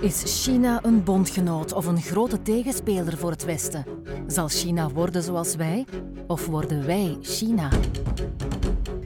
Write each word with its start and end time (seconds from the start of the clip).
Is 0.00 0.44
China 0.44 0.78
een 0.82 1.04
bondgenoot 1.04 1.72
of 1.72 1.86
een 1.86 2.00
grote 2.00 2.42
tegenspeler 2.42 3.16
voor 3.16 3.30
het 3.30 3.44
Westen? 3.44 3.84
Zal 4.26 4.48
China 4.48 4.88
worden 4.88 5.22
zoals 5.22 5.56
wij 5.56 5.86
of 6.26 6.46
worden 6.46 6.86
wij 6.86 7.18
China? 7.22 7.68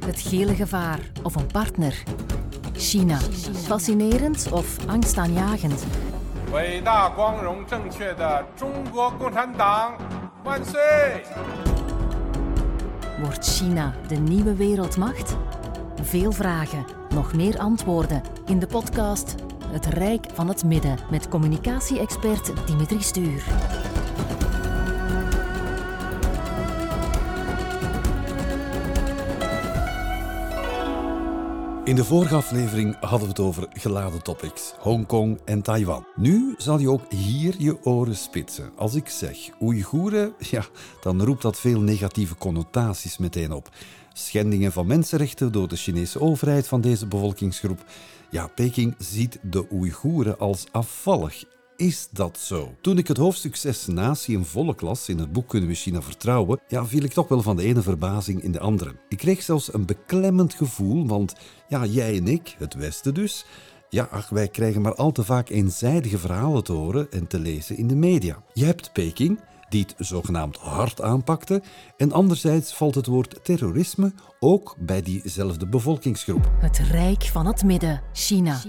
Het 0.05 0.21
gele 0.21 0.55
gevaar 0.55 0.99
of 1.23 1.35
een 1.35 1.47
partner? 1.47 2.03
China. 2.73 3.19
Fascinerend 3.53 4.49
of 4.53 4.87
angstaanjagend? 4.87 5.85
Wordt 13.21 13.47
China 13.47 13.95
de 14.09 14.17
nieuwe 14.17 14.55
wereldmacht? 14.55 15.37
Veel 16.03 16.33
vragen, 16.33 16.85
nog 17.15 17.35
meer 17.35 17.59
antwoorden 17.59 18.23
in 18.47 18.59
de 18.59 18.67
podcast 18.67 19.35
het 19.71 19.87
Rijk 19.87 20.27
van 20.33 20.49
het 20.49 20.65
Midden 20.65 20.99
met 21.11 21.29
communicatie-expert 21.29 22.67
Dimitri 22.67 23.03
Stuur. 23.03 23.45
In 31.85 31.97
de 31.97 32.05
vorige 32.05 32.35
aflevering 32.35 32.97
hadden 33.01 33.21
we 33.21 33.27
het 33.27 33.41
over 33.41 33.69
geladen 33.73 34.23
topics, 34.23 34.75
Hongkong 34.79 35.41
en 35.45 35.63
Taiwan. 35.63 36.07
Nu 36.17 36.55
zal 36.57 36.79
je 36.79 36.91
ook 36.91 37.13
hier 37.13 37.55
je 37.59 37.85
oren 37.85 38.17
spitsen. 38.17 38.71
Als 38.77 38.95
ik 38.95 39.09
zeg 39.09 39.37
Oeigoeren, 39.61 40.33
ja, 40.51 40.65
dan 41.01 41.23
roept 41.23 41.43
dat 41.43 41.61
veel 41.61 41.81
negatieve 41.81 42.37
connotaties 42.37 43.19
meteen 43.19 43.53
op. 43.53 43.69
Schendingen 44.13 44.73
van 44.73 44.87
mensenrechten 44.87 45.53
door 45.53 45.69
de 45.69 45.77
Chinese 45.77 46.21
overheid 46.21 46.69
van 46.69 46.81
deze 46.81 47.07
bevolkingsgroep. 47.07 47.85
Ja, 48.31 48.47
Peking 48.47 48.95
ziet 48.99 49.39
de 49.43 49.67
Oeigoeren 49.73 50.39
als 50.39 50.67
afvallig 50.71 51.45
is 51.81 52.09
dat 52.11 52.39
zo? 52.39 52.75
Toen 52.81 52.99
ik 52.99 53.09
het 53.09 53.17
hoofdstuk 53.17 53.57
6 53.57 53.87
Natie 53.87 54.37
en 54.37 54.45
Volk 54.45 54.81
las 54.81 55.09
in 55.09 55.19
het 55.19 55.33
boek 55.33 55.49
Kunnen 55.49 55.69
we 55.69 55.75
China 55.75 56.03
vertrouwen, 56.03 56.61
ja, 56.69 56.87
viel 56.87 57.03
ik 57.03 57.13
toch 57.13 57.29
wel 57.29 57.43
van 57.43 57.57
de 57.57 57.63
ene 57.63 57.83
verbazing 57.83 58.43
in 58.43 58.53
de 58.53 58.61
andere. 58.61 58.95
Ik 59.09 59.19
kreeg 59.19 59.43
zelfs 59.43 59.75
een 59.75 59.87
beklemmend 59.87 60.55
gevoel, 60.55 61.07
want 61.07 61.35
ja, 61.69 61.85
jij 61.85 62.17
en 62.17 62.29
ik, 62.29 62.57
het 62.59 62.75
Westen 62.75 63.15
dus, 63.15 63.45
ja, 63.89 64.25
wij 64.31 64.49
krijgen 64.49 64.81
maar 64.81 64.95
al 64.95 65.13
te 65.13 65.25
vaak 65.25 65.49
eenzijdige 65.49 66.19
verhalen 66.19 66.65
te 66.65 66.73
horen 66.73 67.11
en 67.11 67.27
te 67.27 67.39
lezen 67.39 67.77
in 67.77 67.87
de 67.87 67.97
media. 67.97 68.43
Je 68.53 68.65
hebt 68.65 68.93
Peking, 68.93 69.41
die 69.71 69.87
het 69.97 70.07
zogenaamd 70.07 70.57
hard 70.57 71.03
aanpakte, 71.03 71.63
en 71.97 72.13
anderzijds 72.13 72.75
valt 72.75 72.95
het 72.95 73.07
woord 73.07 73.39
terrorisme 73.43 74.13
ook 74.41 74.77
bij 74.79 75.03
diezelfde 75.03 75.67
bevolkingsgroep. 75.67 76.51
Het 76.59 76.79
Rijk 76.79 77.23
van 77.23 77.47
het 77.47 77.65
Midden, 77.65 78.03
China. 78.13 78.61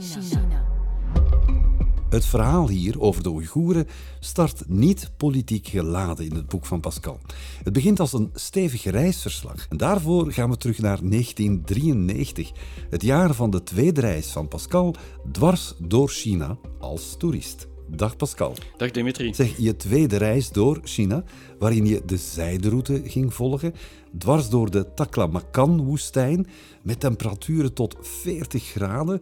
Het 2.09 2.25
verhaal 2.25 2.67
hier 2.67 3.01
over 3.01 3.23
de 3.23 3.29
Oeigoeren 3.29 3.87
start 4.19 4.63
niet 4.67 5.11
politiek 5.17 5.67
geladen 5.67 6.25
in 6.25 6.35
het 6.35 6.47
boek 6.47 6.65
van 6.65 6.79
Pascal. 6.79 7.19
Het 7.63 7.73
begint 7.73 7.99
als 7.99 8.13
een 8.13 8.29
stevig 8.33 8.83
reisverslag. 8.83 9.67
En 9.69 9.77
daarvoor 9.77 10.31
gaan 10.31 10.49
we 10.49 10.57
terug 10.57 10.77
naar 10.77 10.99
1993, 11.01 12.51
het 12.89 13.01
jaar 13.01 13.33
van 13.33 13.49
de 13.49 13.63
tweede 13.63 14.01
reis 14.01 14.27
van 14.27 14.47
Pascal 14.47 14.95
dwars 15.31 15.73
door 15.77 16.09
China 16.09 16.57
als 16.79 17.15
toerist. 17.17 17.70
Dag 17.95 18.15
Pascal. 18.15 18.55
Dag 18.77 18.91
Dimitri. 18.91 19.33
Zeg, 19.33 19.57
je 19.57 19.75
tweede 19.75 20.17
reis 20.17 20.49
door 20.49 20.79
China, 20.83 21.23
waarin 21.59 21.85
je 21.85 22.01
de 22.05 22.17
zijderoute 22.17 23.01
ging 23.05 23.33
volgen, 23.33 23.73
dwars 24.17 24.49
door 24.49 24.71
de 24.71 24.93
Taklamakan-woestijn, 24.93 26.47
met 26.81 26.99
temperaturen 26.99 27.73
tot 27.73 27.95
40 28.01 28.63
graden. 28.63 29.21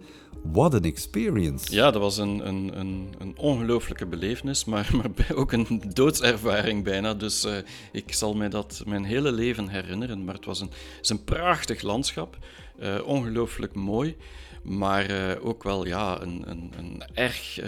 What 0.52 0.74
an 0.74 0.84
experience. 0.84 1.74
Ja, 1.74 1.92
dat 1.92 2.02
was 2.02 2.18
een, 2.18 2.48
een, 2.48 2.80
een, 2.80 3.08
een 3.18 3.38
ongelooflijke 3.38 4.06
belevenis, 4.06 4.66
maar, 4.66 4.90
maar 4.98 5.36
ook 5.36 5.52
een 5.52 5.82
doodservaring 5.94 6.84
bijna. 6.84 7.14
Dus 7.14 7.46
uh, 7.46 7.58
ik 7.92 8.14
zal 8.14 8.34
mij 8.34 8.50
dat 8.50 8.84
mijn 8.86 9.04
hele 9.04 9.32
leven 9.32 9.68
herinneren. 9.68 10.24
Maar 10.24 10.36
het 10.36 10.46
was 10.46 10.60
een, 10.60 10.70
het 10.70 11.00
is 11.02 11.10
een 11.10 11.24
prachtig 11.24 11.82
landschap, 11.82 12.38
uh, 12.80 12.96
ongelooflijk 13.06 13.76
mooi, 13.76 14.16
maar 14.64 15.12
uh, 15.12 15.46
ook 15.46 15.64
wel 15.64 15.86
ja, 15.86 16.22
een, 16.22 16.44
een, 16.46 16.72
een 16.78 17.04
erg 17.14 17.60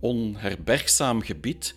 onherbergzaam 0.00 1.22
gebied. 1.22 1.74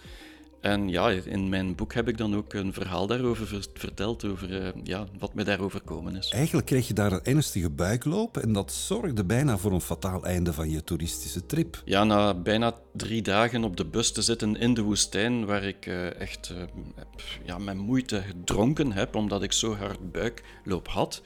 En 0.62 0.90
ja, 0.90 1.10
in 1.10 1.50
mijn 1.50 1.76
boek 1.76 1.94
heb 1.94 2.08
ik 2.08 2.18
dan 2.18 2.36
ook 2.36 2.54
een 2.54 2.74
verhaal 2.74 3.08
daarover 3.08 3.68
verteld, 3.74 4.26
over 4.26 4.62
uh, 4.62 4.68
ja, 4.84 5.06
wat 5.20 5.34
me 5.34 5.44
daarover 5.44 5.80
gekomen 5.80 6.16
is. 6.16 6.30
Eigenlijk 6.30 6.68
kreeg 6.68 6.88
je 6.88 6.94
daar 6.94 7.12
een 7.12 7.24
ernstige 7.24 7.70
buikloop 7.70 8.38
en 8.38 8.54
dat 8.54 8.72
zorgde 8.72 9.24
bijna 9.24 9.58
voor 9.58 9.72
een 9.72 9.82
fataal 9.82 10.26
einde 10.26 10.54
van 10.54 10.70
je 10.70 10.84
toeristische 10.84 11.46
trip. 11.46 11.82
Ja, 11.86 12.04
na 12.04 12.34
bijna 12.34 12.74
drie 12.94 13.22
dagen 13.22 13.64
op 13.64 13.78
de 13.78 13.86
bus 13.86 14.12
te 14.12 14.22
zitten 14.22 14.56
in 14.56 14.74
de 14.74 14.82
woestijn, 14.82 15.46
waar 15.46 15.64
ik 15.64 15.86
uh, 15.86 16.20
echt 16.20 16.54
heb, 16.96 17.22
ja, 17.46 17.58
met 17.58 17.76
moeite 17.76 18.22
gedronken 18.22 18.92
heb, 18.92 19.16
omdat 19.16 19.44
ik 19.44 19.52
zo 19.52 19.76
hard 19.76 20.12
buikloop 20.12 20.88
had, 20.88 21.22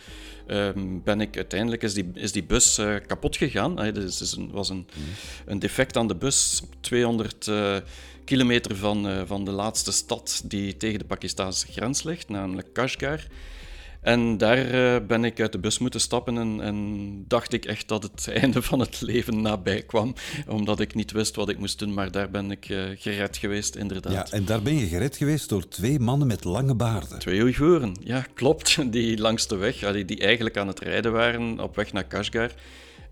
ehm, 0.47 0.99
ben 1.03 1.21
ik 1.21 1.35
uiteindelijk 1.35 1.83
is 1.83 1.93
die, 1.93 2.11
is 2.13 2.31
die 2.31 2.43
bus 2.43 2.81
kapot 3.07 3.37
gegaan. 3.37 3.79
Het 3.79 3.95
dus 3.95 4.37
was 4.51 4.69
een, 4.69 4.87
mm. 4.95 5.03
een 5.45 5.59
defect 5.59 5.97
aan 5.97 6.07
de 6.07 6.15
bus, 6.15 6.63
200 6.79 7.47
kilometer 8.25 8.75
van, 8.75 9.09
uh, 9.09 9.21
van 9.25 9.45
de 9.45 9.51
laatste 9.51 9.91
stad 9.91 10.41
die 10.45 10.77
tegen 10.77 10.99
de 10.99 11.05
Pakistanse 11.05 11.67
grens 11.71 12.03
ligt, 12.03 12.29
namelijk 12.29 12.73
Kashgar. 12.73 13.19
En 14.05 14.37
daar 14.37 14.73
uh, 14.73 15.07
ben 15.07 15.23
ik 15.23 15.39
uit 15.39 15.51
de 15.51 15.57
bus 15.57 15.77
moeten 15.77 15.99
stappen 15.99 16.37
en, 16.37 16.61
en, 16.61 17.23
dacht 17.27 17.53
ik 17.53 17.65
echt 17.65 17.87
dat 17.87 18.03
het 18.03 18.27
einde 18.41 18.61
van 18.61 18.79
het 18.79 19.01
leven 19.01 19.41
nabij 19.41 19.81
kwam, 19.81 20.13
omdat 20.47 20.79
ik 20.79 20.95
niet 20.95 21.11
wist 21.11 21.35
wat 21.35 21.49
ik 21.49 21.59
moest 21.59 21.79
doen, 21.79 21.93
maar 21.93 22.11
daar 22.11 22.29
ben 22.29 22.51
ik 22.51 22.69
uh, 22.69 22.83
gered 22.95 23.37
geweest, 23.37 23.75
inderdaad. 23.75 24.29
Ja, 24.29 24.37
en 24.37 24.45
daar 24.45 24.61
ben 24.61 24.77
je 24.77 24.87
gered 24.87 25.17
geweest 25.17 25.49
door 25.49 25.67
twee 25.67 25.99
mannen 25.99 26.27
met 26.27 26.43
lange 26.43 26.75
baarden. 26.75 27.19
Twee 27.19 27.41
Oeigoeren, 27.41 27.95
ja, 28.03 28.25
klopt, 28.33 28.77
die 28.93 29.17
langs 29.17 29.47
de 29.47 29.55
weg, 29.55 29.91
die, 29.91 30.05
die 30.05 30.19
eigenlijk 30.19 30.57
aan 30.57 30.67
het 30.67 30.79
rijden 30.79 31.11
waren 31.11 31.59
op 31.59 31.75
weg 31.75 31.93
naar 31.93 32.05
Kashgar. 32.05 32.51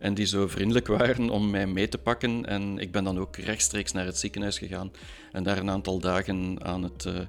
En 0.04 0.14
die 0.14 0.26
zo 0.26 0.48
vriendelijk 0.48 0.88
waren 0.88 1.30
om 1.30 1.50
mij 1.50 1.68
mee 1.68 1.88
te 1.88 1.98
pakken. 1.98 2.46
En 2.46 2.80
ik 2.80 2.92
ben 2.92 3.04
dan 3.04 3.20
ook 3.20 3.38
rechtstreeks 3.38 3.92
naar 3.92 4.06
het 4.06 4.18
ziekenhuis 4.18 4.58
gegaan. 4.58 4.92
En 5.32 5.44
daar 5.44 5.58
een 5.58 5.70
aantal 5.70 6.00
dagen 6.00 6.58
aan 6.64 6.84
het, 6.84 7.06
uh, 7.06 7.14
uh, 7.14 7.24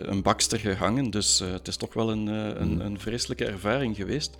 een 0.00 0.22
bakster 0.22 0.58
gehangen. 0.58 1.10
Dus 1.10 1.40
uh, 1.40 1.52
het 1.52 1.68
is 1.68 1.76
toch 1.76 1.94
wel 1.94 2.10
een, 2.10 2.26
een, 2.26 2.80
een 2.80 3.00
vreselijke 3.00 3.44
ervaring 3.44 3.96
geweest. 3.96 4.36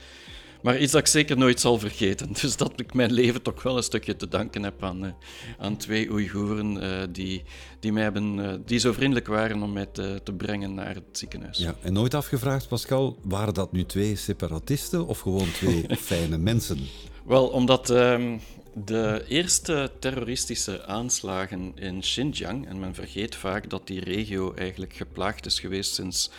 Maar 0.62 0.78
iets 0.78 0.92
dat 0.92 1.00
ik 1.00 1.06
zeker 1.06 1.36
nooit 1.36 1.60
zal 1.60 1.78
vergeten. 1.78 2.28
Dus 2.40 2.56
dat 2.56 2.72
ik 2.76 2.94
mijn 2.94 3.12
leven 3.12 3.42
toch 3.42 3.62
wel 3.62 3.76
een 3.76 3.82
stukje 3.82 4.16
te 4.16 4.28
danken 4.28 4.62
heb 4.62 4.84
aan, 4.84 5.16
aan 5.58 5.76
twee 5.76 6.10
Oeigoeren 6.10 6.76
uh, 6.76 7.02
die, 7.10 7.42
die, 7.80 7.92
mij 7.92 8.02
hebben, 8.02 8.36
uh, 8.36 8.52
die 8.64 8.78
zo 8.78 8.92
vriendelijk 8.92 9.26
waren 9.26 9.62
om 9.62 9.72
mij 9.72 9.86
te, 9.86 10.20
te, 10.22 10.32
brengen 10.32 10.74
naar 10.74 10.94
het 10.94 11.04
ziekenhuis. 11.18 11.58
Ja, 11.58 11.74
en 11.82 11.92
nooit 11.92 12.14
afgevraagd, 12.14 12.68
Pascal, 12.68 13.18
waren 13.22 13.54
dat 13.54 13.72
nu 13.72 13.84
twee 13.84 14.16
separatisten 14.16 15.06
of 15.06 15.20
gewoon 15.20 15.52
twee 15.52 15.84
fijne 16.10 16.38
mensen? 16.38 16.78
Wel, 17.24 17.46
omdat 17.48 17.90
um, 17.90 18.40
de 18.74 19.24
eerste 19.28 19.90
terroristische 19.98 20.86
aanslagen 20.86 21.72
in 21.74 22.00
Xinjiang, 22.00 22.66
en 22.66 22.80
men 22.80 22.94
vergeet 22.94 23.34
vaak 23.36 23.70
dat 23.70 23.86
die 23.86 24.00
regio 24.00 24.54
eigenlijk 24.54 24.92
geplaagd 24.92 25.46
is 25.46 25.60
geweest 25.60 25.94
sinds 25.94 26.30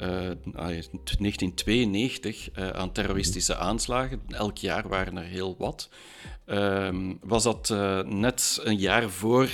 uh, 0.00 0.30
1992 0.52 2.50
uh, 2.58 2.68
aan 2.68 2.92
terroristische 2.92 3.56
aanslagen, 3.56 4.20
elk 4.28 4.56
jaar 4.56 4.88
waren 4.88 5.16
er 5.16 5.24
heel 5.24 5.54
wat, 5.58 5.88
um, 6.46 7.18
was 7.22 7.42
dat 7.42 7.68
uh, 7.72 8.02
net 8.02 8.60
een 8.62 8.78
jaar 8.78 9.10
voor 9.10 9.48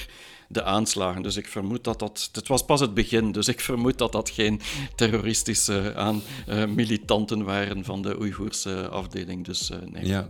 de 0.52 0.62
aanslagen. 0.62 1.22
Dus 1.22 1.36
ik 1.36 1.48
vermoed 1.48 1.84
dat 1.84 1.98
dat... 1.98 2.28
Het 2.32 2.48
was 2.48 2.64
pas 2.64 2.80
het 2.80 2.94
begin, 2.94 3.32
dus 3.32 3.48
ik 3.48 3.60
vermoed 3.60 3.98
dat 3.98 4.12
dat 4.12 4.30
geen 4.30 4.60
terroristische 4.96 5.94
aan, 5.94 6.22
uh, 6.48 6.66
militanten 6.66 7.44
waren 7.44 7.84
van 7.84 8.02
de 8.02 8.18
Oeigoerse 8.18 8.88
afdeling. 8.88 9.44
Dus 9.44 9.70
uh, 9.70 9.78
nee. 9.92 10.06
Ja. 10.06 10.28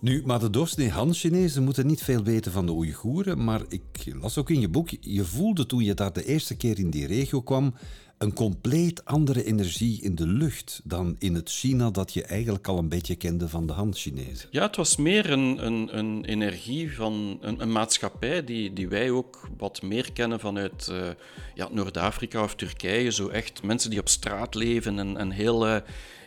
Nu, 0.00 0.22
maar 0.24 0.38
de 0.38 0.50
doorsnee 0.50 0.90
Han-Chinezen 0.90 1.64
moeten 1.64 1.86
niet 1.86 2.02
veel 2.02 2.22
weten 2.22 2.52
van 2.52 2.66
de 2.66 2.72
Oeigoeren, 2.72 3.44
maar 3.44 3.62
ik 3.68 3.82
las 4.20 4.38
ook 4.38 4.50
in 4.50 4.60
je 4.60 4.68
boek, 4.68 4.88
je 5.00 5.24
voelde 5.24 5.66
toen 5.66 5.84
je 5.84 5.94
daar 5.94 6.12
de 6.12 6.24
eerste 6.24 6.56
keer 6.56 6.78
in 6.78 6.90
die 6.90 7.06
regio 7.06 7.42
kwam, 7.42 7.74
een 8.18 8.32
compleet 8.32 9.04
andere 9.04 9.44
energie 9.44 10.02
in 10.02 10.14
de 10.14 10.26
lucht 10.26 10.80
dan 10.84 11.16
in 11.18 11.34
het 11.34 11.50
China 11.50 11.90
dat 11.90 12.12
je 12.12 12.24
eigenlijk 12.24 12.68
al 12.68 12.78
een 12.78 12.88
beetje 12.88 13.14
kende 13.14 13.48
van 13.48 13.66
de 13.66 13.72
Han-Chinezen. 13.72 14.48
Ja, 14.50 14.62
het 14.62 14.76
was 14.76 14.96
meer 14.96 15.30
een, 15.30 15.66
een, 15.66 15.98
een 15.98 16.24
energie 16.24 16.94
van 16.94 17.38
een, 17.40 17.60
een, 17.60 17.72
maatschappij 17.72 18.44
die, 18.44 18.72
die 18.72 18.88
wij 18.88 19.10
ook 19.10 19.48
wat 19.56 19.82
meer 19.82 20.12
kennen 20.12 20.40
vanuit 20.40 20.88
uh, 20.90 21.08
ja, 21.54 21.68
Noord-Afrika 21.70 22.42
of 22.42 22.54
Turkije. 22.54 23.10
Zo 23.10 23.28
echt 23.28 23.62
mensen 23.62 23.90
die 23.90 24.00
op 24.00 24.08
straat 24.08 24.54
leven 24.54 25.16
en, 25.16 25.30
heel, 25.30 25.68
uh, 25.68 25.76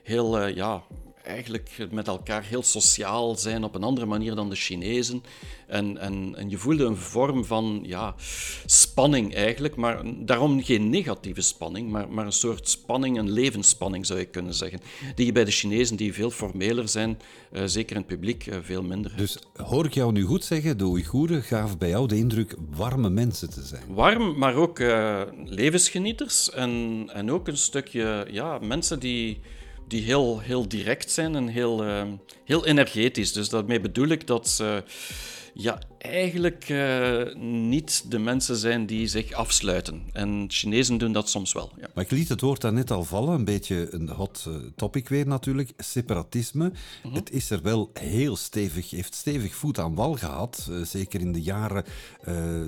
heel 0.03 0.47
uh, 0.47 0.55
ja, 0.55 0.83
eigenlijk 1.23 1.87
met 1.91 2.07
elkaar 2.07 2.43
heel 2.43 2.63
sociaal 2.63 3.35
zijn 3.35 3.63
op 3.63 3.75
een 3.75 3.83
andere 3.83 4.05
manier 4.05 4.35
dan 4.35 4.49
de 4.49 4.55
Chinezen. 4.55 5.23
En, 5.67 5.97
en, 5.97 6.35
en 6.35 6.49
je 6.49 6.57
voelde 6.57 6.83
een 6.83 6.97
vorm 6.97 7.45
van 7.45 7.79
ja, 7.83 8.15
spanning 8.65 9.35
eigenlijk, 9.35 9.75
maar 9.75 10.01
daarom 10.25 10.63
geen 10.63 10.89
negatieve 10.89 11.41
spanning, 11.41 11.89
maar, 11.89 12.09
maar 12.09 12.25
een 12.25 12.31
soort 12.31 12.69
spanning, 12.69 13.17
een 13.17 13.31
levensspanning 13.31 14.05
zou 14.05 14.19
je 14.19 14.25
kunnen 14.25 14.53
zeggen. 14.53 14.79
Die 15.15 15.25
je 15.25 15.31
bij 15.31 15.45
de 15.45 15.51
Chinezen, 15.51 15.95
die 15.95 16.13
veel 16.13 16.31
formeler 16.31 16.89
zijn, 16.89 17.19
uh, 17.51 17.61
zeker 17.65 17.95
in 17.95 18.01
het 18.01 18.07
publiek, 18.07 18.45
uh, 18.45 18.55
veel 18.61 18.83
minder 18.83 19.13
Dus 19.17 19.37
hoor 19.55 19.85
ik 19.85 19.93
jou 19.93 20.11
nu 20.11 20.23
goed 20.23 20.43
zeggen, 20.43 20.77
de 20.77 20.85
Oeigoeren 20.85 21.43
gaven 21.43 21.77
bij 21.77 21.89
jou 21.89 22.07
de 22.07 22.17
indruk 22.17 22.55
warme 22.69 23.09
mensen 23.09 23.49
te 23.49 23.61
zijn? 23.61 23.83
Warm, 23.87 24.37
maar 24.37 24.55
ook 24.55 24.79
uh, 24.79 25.21
levensgenieters 25.45 26.49
en, 26.49 27.03
en 27.13 27.31
ook 27.31 27.47
een 27.47 27.57
stukje 27.57 28.27
ja, 28.31 28.57
mensen 28.61 28.99
die 28.99 29.39
die 29.91 30.03
heel, 30.03 30.39
heel 30.39 30.67
direct 30.67 31.11
zijn 31.11 31.35
en 31.35 31.47
heel, 31.47 31.85
uh, 31.85 32.03
heel 32.45 32.65
energetisch. 32.65 33.33
Dus 33.33 33.49
daarmee 33.49 33.79
bedoel 33.79 34.07
ik 34.07 34.27
dat 34.27 34.49
ze 34.49 34.83
ja, 35.53 35.81
eigenlijk 35.97 36.69
uh, 36.69 37.35
niet 37.35 38.11
de 38.11 38.19
mensen 38.19 38.55
zijn 38.55 38.85
die 38.85 39.07
zich 39.07 39.31
afsluiten. 39.31 40.01
En 40.13 40.45
Chinezen 40.47 40.97
doen 40.97 41.11
dat 41.11 41.29
soms 41.29 41.53
wel. 41.53 41.71
Ja. 41.79 41.87
Maar 41.93 42.03
ik 42.03 42.11
liet 42.11 42.29
het 42.29 42.41
woord 42.41 42.61
daarnet 42.61 42.91
al 42.91 43.03
vallen, 43.03 43.33
een 43.33 43.45
beetje 43.45 43.87
een 43.91 44.09
hot 44.09 44.45
uh, 44.47 44.55
topic 44.75 45.09
weer 45.09 45.27
natuurlijk. 45.27 45.71
Separatisme. 45.77 46.67
Mm 46.67 46.73
-hmm. 47.01 47.13
Het 47.13 47.31
is 47.31 47.49
er 47.49 47.61
wel 47.61 47.89
heel 47.93 48.35
stevig, 48.35 48.89
heeft 48.89 49.15
stevig 49.15 49.55
voet 49.55 49.79
aan 49.79 49.95
wal 49.95 50.13
gehad. 50.13 50.67
Uh, 50.69 50.85
zeker 50.85 51.19
in 51.19 51.31
de 51.31 51.41
jaren 51.41 51.85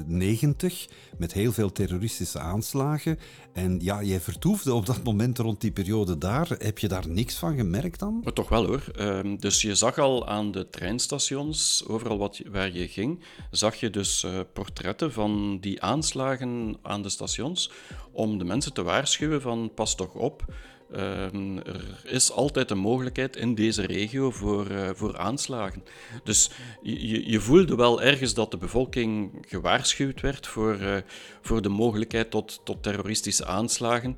negentig, 0.06 0.88
met 1.18 1.34
heel 1.34 1.52
veel 1.52 1.72
terroristische 1.72 2.40
aanslagen. 2.40 3.20
En 3.54 3.80
ja, 3.82 4.04
jij 4.04 4.20
vertoefde 4.20 4.74
op 4.74 4.86
dat 4.86 5.04
moment 5.04 5.38
rond 5.38 5.62
die 5.62 5.72
periode 5.72 6.18
daar. 6.18 6.56
Heb 6.58 6.80
je 6.80 6.88
daar 6.88 7.08
niks 7.08 7.36
van 7.36 7.56
gemerkt 7.56 8.00
dan? 8.00 8.22
Maar 8.24 8.34
toch 8.34 8.50
wel 8.50 8.66
hoor. 8.66 8.84
Uh, 9.00 9.20
dus 9.40 9.62
je 9.62 9.76
zag 9.76 9.98
al 9.98 10.28
aan 10.28 10.52
de 10.52 10.70
treinstations, 10.70 11.84
overal 11.88 12.18
wat, 12.18 12.42
waar 12.52 12.72
je 12.74 12.88
ging, 12.88 13.20
zag 13.52 13.76
je 13.76 13.90
dus 13.90 14.24
uh, 14.24 14.40
portretten 14.54 15.12
van 15.12 15.58
die 15.60 15.82
aanslagen 15.82 16.78
aan 16.82 17.02
de 17.02 17.10
stations 17.10 17.72
om 18.12 18.38
de 18.38 18.44
mensen 18.44 18.74
te 18.74 18.84
waarschuwen 18.84 19.42
van 19.42 19.72
pas 19.76 19.96
toch 19.96 20.14
op. 20.14 20.46
Uh, 20.92 21.24
er 21.66 22.02
is 22.04 22.32
altijd 22.32 22.72
een 22.72 22.78
mogelijkheid 22.78 23.36
in 23.36 23.56
deze 23.56 23.86
regio 23.86 24.32
voor, 24.32 24.72
uh, 24.72 24.90
voor 24.94 25.18
aanslagen. 25.18 25.84
Dus 26.24 26.50
je, 26.82 27.32
je, 27.32 27.40
voelde 27.40 27.76
wel 27.76 28.02
ergens 28.02 28.34
dat 28.34 28.52
de 28.52 28.58
bevolking 28.58 29.32
gewaarschuwd 29.48 30.22
werd 30.22 30.48
voor, 30.48 30.82
uh, 30.82 30.96
voor 31.42 31.62
de 31.62 31.70
mogelijkheid 31.70 32.32
tot, 32.32 32.62
tot 32.64 32.84
terroristische 32.84 33.46
aanslagen. 33.46 34.18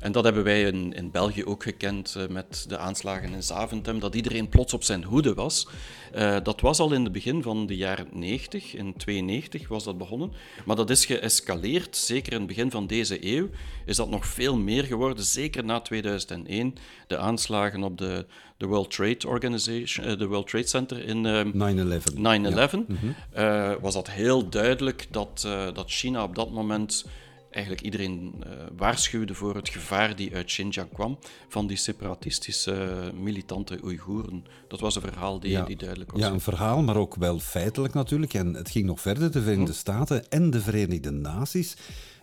En 0.00 0.12
dat 0.12 0.24
hebben 0.24 0.44
wij 0.44 0.62
in, 0.62 0.92
in 0.92 1.10
België 1.10 1.44
ook 1.44 1.62
gekend 1.62 2.14
uh, 2.18 2.26
met 2.26 2.64
de 2.68 2.78
aanslagen 2.78 3.32
in 3.32 3.42
Zaventem, 3.42 3.98
dat 3.98 4.14
iedereen 4.14 4.48
plots 4.48 4.72
op 4.72 4.84
zijn 4.84 5.04
hoede 5.04 5.34
was. 5.34 5.68
Uh, 6.16 6.36
dat 6.42 6.60
was 6.60 6.78
al 6.78 6.92
in 6.92 7.04
het 7.04 7.12
begin 7.12 7.42
van 7.42 7.66
de 7.66 7.76
jaren 7.76 8.06
90, 8.12 8.74
in 8.74 8.96
92 8.96 9.68
was 9.68 9.84
dat 9.84 9.98
begonnen. 9.98 10.32
Maar 10.64 10.76
dat 10.76 10.90
is 10.90 11.06
geëscaleerd, 11.06 11.96
zeker 11.96 12.32
in 12.32 12.38
het 12.38 12.48
begin 12.48 12.70
van 12.70 12.86
deze 12.86 13.26
eeuw 13.26 13.48
is 13.84 13.96
dat 13.96 14.10
nog 14.10 14.26
veel 14.26 14.56
meer 14.56 14.84
geworden, 14.84 15.24
zeker 15.24 15.64
na 15.64 15.80
2001. 15.80 16.74
De 17.06 17.16
aanslagen 17.16 17.82
op 17.82 17.98
de, 17.98 18.26
de 18.56 18.66
World 18.66 18.90
Trade 18.90 19.28
Organization, 19.28 20.08
uh, 20.08 20.18
de 20.18 20.26
World 20.26 20.48
Trade 20.48 20.66
Center 20.66 21.04
in 21.04 21.24
uh, 21.24 21.44
9-11. 21.44 21.48
9-11 21.48 22.20
ja. 22.20 22.68
mm 22.72 22.86
-hmm. 22.86 23.80
was 23.80 23.94
dat 23.94 24.10
heel 24.10 24.48
duidelijk 24.48 25.06
dat, 25.10 25.48
dat 25.74 25.90
China 25.90 26.22
op 26.22 26.34
dat 26.34 26.50
moment 26.50 27.04
eigenlijk 27.50 27.84
iedereen 27.84 28.34
uh, 28.46 28.52
waarschuwde 28.76 29.34
voor 29.34 29.54
het 29.54 29.68
gevaar 29.68 30.16
die 30.16 30.34
uit 30.34 30.46
Xinjiang 30.46 30.92
kwam 30.92 31.18
van 31.48 31.66
die 31.66 31.76
separatistische 31.76 33.10
uh, 33.14 33.20
militante 33.20 33.78
Oeigoeren. 33.84 34.44
Dat 34.68 34.80
was 34.80 34.96
een 34.96 35.02
verhaal 35.02 35.40
die, 35.40 35.50
ja, 35.50 35.64
die 35.64 35.76
duidelijk 35.76 36.12
was. 36.12 36.20
Ja, 36.20 36.30
een 36.30 36.40
verhaal, 36.40 36.82
maar 36.82 36.96
ook 36.96 37.14
wel 37.14 37.38
feitelijk 37.38 37.94
natuurlijk. 37.94 38.34
En 38.34 38.54
het 38.54 38.70
ging 38.70 38.86
nog 38.86 39.00
verder. 39.00 39.32
De 39.32 39.42
Verenigde 39.42 39.72
hm. 39.72 39.78
Staten 39.78 40.30
en 40.30 40.50
de 40.50 40.60
Verenigde 40.60 41.10
Naties 41.10 41.76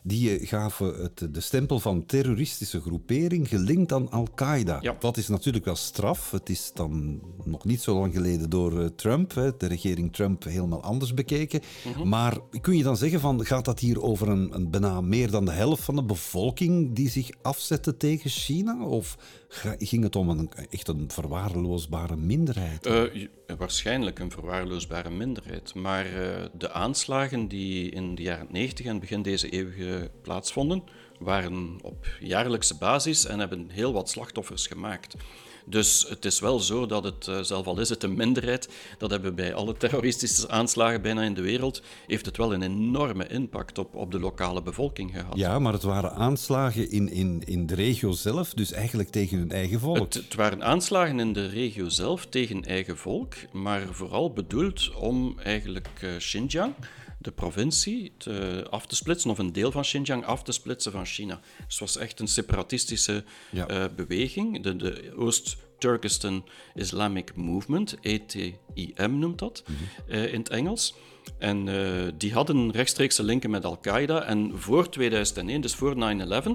die 0.08 0.46
gaven 0.46 1.02
het, 1.02 1.34
de 1.34 1.42
stempel 1.42 1.80
van 1.80 2.06
terroristische 2.06 2.82
groepering 2.82 3.48
gelinkt 3.48 3.94
aan 3.94 4.12
Al-Qaeda. 4.12 4.78
Ja. 4.82 4.96
Dat 5.00 5.18
is 5.18 5.28
natuurlijk 5.28 5.66
wel 5.66 5.76
straf. 5.76 6.32
Het 6.32 6.50
is 6.50 6.72
dan 6.74 7.22
nog 7.44 7.66
niet 7.66 7.82
zo 7.82 8.00
lang 8.00 8.14
geleden 8.14 8.50
door 8.50 8.74
uh, 8.74 8.86
Trump, 8.86 9.36
hè, 9.36 9.58
de 9.58 9.68
regering 9.68 10.14
Trump, 10.14 10.44
helemaal 10.44 10.82
anders 10.82 11.14
bekeken. 11.14 11.62
Mm 11.86 11.94
-hmm. 11.94 12.10
Maar 12.10 12.38
kun 12.62 12.78
je 12.78 12.84
dan 12.84 12.98
zeggen 12.98 13.20
van, 13.20 13.46
gaat 13.46 13.66
dat 13.66 13.80
hier 13.80 14.02
over 14.02 14.30
een, 14.30 14.56
een 14.56 14.70
bijna 14.70 15.02
meer 15.02 15.32
dan 15.32 15.46
de 15.46 15.52
helft 15.52 15.84
van 15.84 15.96
de 15.96 16.04
bevolking 16.04 16.96
die 16.96 17.10
zich 17.10 17.30
afzette 17.42 17.98
tegen 17.98 18.30
China? 18.30 18.86
Of 18.86 19.18
ging 19.80 20.04
het 20.04 20.16
om 20.16 20.30
een, 20.30 20.50
echt 20.70 20.88
een 20.88 21.10
verwaarloosbare 21.12 22.16
minderheid? 22.16 22.86
Uh, 22.86 23.28
waarschijnlijk 23.58 24.20
een 24.20 24.32
verwaarloosbare 24.32 25.10
minderheid. 25.10 25.74
Maar 25.74 26.06
uh, 26.06 26.46
de 26.54 26.72
aanslagen 26.72 27.48
die 27.48 27.90
in 27.90 28.16
de 28.16 28.22
jaren 28.22 28.48
90 28.50 28.86
en 28.86 29.00
begin 29.00 29.22
deze 29.22 29.54
eeuw 29.54 29.72
plaatsvonden, 30.22 30.84
waren 31.20 31.78
op 31.82 32.08
jaarlijkse 32.20 32.78
basis 32.78 33.26
en 33.26 33.40
hebben 33.40 33.70
heel 33.70 33.94
wat 33.94 34.10
slachtoffers 34.10 34.68
gemaakt. 34.68 35.16
Dus 35.66 36.06
het 36.10 36.26
is 36.26 36.40
wel 36.40 36.60
zo 36.60 36.86
dat 36.86 37.04
het, 37.04 37.28
uh, 37.28 37.42
zelf 37.42 37.66
al 37.66 37.80
is 37.80 37.90
het 37.90 38.04
een 38.04 38.16
minderheid, 38.16 38.70
dat 38.98 39.12
hebben 39.12 39.30
we 39.30 39.36
bij 39.36 39.54
alle 39.54 39.78
terroristische 39.78 40.50
aanslagen 40.50 41.02
bijna 41.02 41.22
in 41.22 41.34
de 41.34 41.42
wereld, 41.42 41.82
heeft 42.08 42.26
het 42.26 42.38
wel 42.38 42.54
een 42.54 42.62
enorme 42.62 43.28
impact 43.28 43.78
op, 43.78 43.96
op 43.96 44.12
de 44.12 44.20
lokale 44.20 44.62
bevolking 44.62 45.12
gehad. 45.12 45.38
Ja, 45.38 45.60
maar 45.60 45.74
het 45.74 45.84
waren 45.84 46.14
aanslagen 46.14 46.92
in, 46.92 47.10
in, 47.10 47.42
in 47.46 47.66
de 47.66 47.76
regio 47.76 48.12
zelf, 48.12 48.54
dus 48.54 48.72
eigenlijk 48.72 49.10
tegen 49.10 49.38
hun 49.38 49.52
eigen 49.52 49.80
volk. 49.80 49.98
Het, 49.98 50.14
het 50.14 50.36
waren 50.36 50.64
aanslagen 50.64 51.20
in 51.20 51.34
de 51.34 51.48
regio 51.48 51.90
zelf 51.90 52.26
tegen 52.26 52.64
eigen 52.66 52.98
volk, 52.98 53.34
maar 53.52 53.88
vooral 53.92 54.34
bedoeld 54.34 54.94
om 54.96 55.40
eigenlijk 55.40 55.90
uh, 56.04 56.16
Xinjiang 56.18 56.74
de 57.26 57.32
provincie 57.32 58.12
te, 58.18 58.66
af 58.70 58.86
te 58.86 58.96
splitsen, 58.96 59.30
of 59.30 59.38
een 59.38 59.54
deel 59.54 59.72
van 59.72 59.82
Xinjiang 59.82 60.26
af 60.26 60.44
te 60.44 60.52
splitsen 60.52 60.92
van 60.92 61.06
China. 61.06 61.40
Dus 61.58 61.66
het 61.68 61.80
was 61.80 61.98
echt 61.98 62.20
een 62.20 62.28
separatistische 62.28 63.24
ja. 63.52 63.70
uh, 63.70 63.86
beweging. 63.96 64.64
De, 64.64 64.76
de 64.76 65.14
Oost-Turkestan 65.16 66.46
Islamic 66.76 67.36
Movement, 67.36 67.98
ETIM 68.02 69.20
noemt 69.20 69.40
dat 69.40 69.64
mm 69.68 69.76
-hmm. 69.76 70.16
uh, 70.16 70.34
in 70.34 70.40
het 70.40 70.50
Engels. 70.50 70.96
En 71.38 71.68
uh, 71.68 72.08
die 72.18 72.34
hadden 72.34 72.72
rechtstreekse 72.72 73.24
linken 73.24 73.50
met 73.50 73.66
Al-Qaeda. 73.66 74.24
En 74.24 74.52
voor 74.56 74.90
2001, 74.90 75.62
dus 75.62 75.76
voor 75.76 75.96
9-11, 75.96 76.50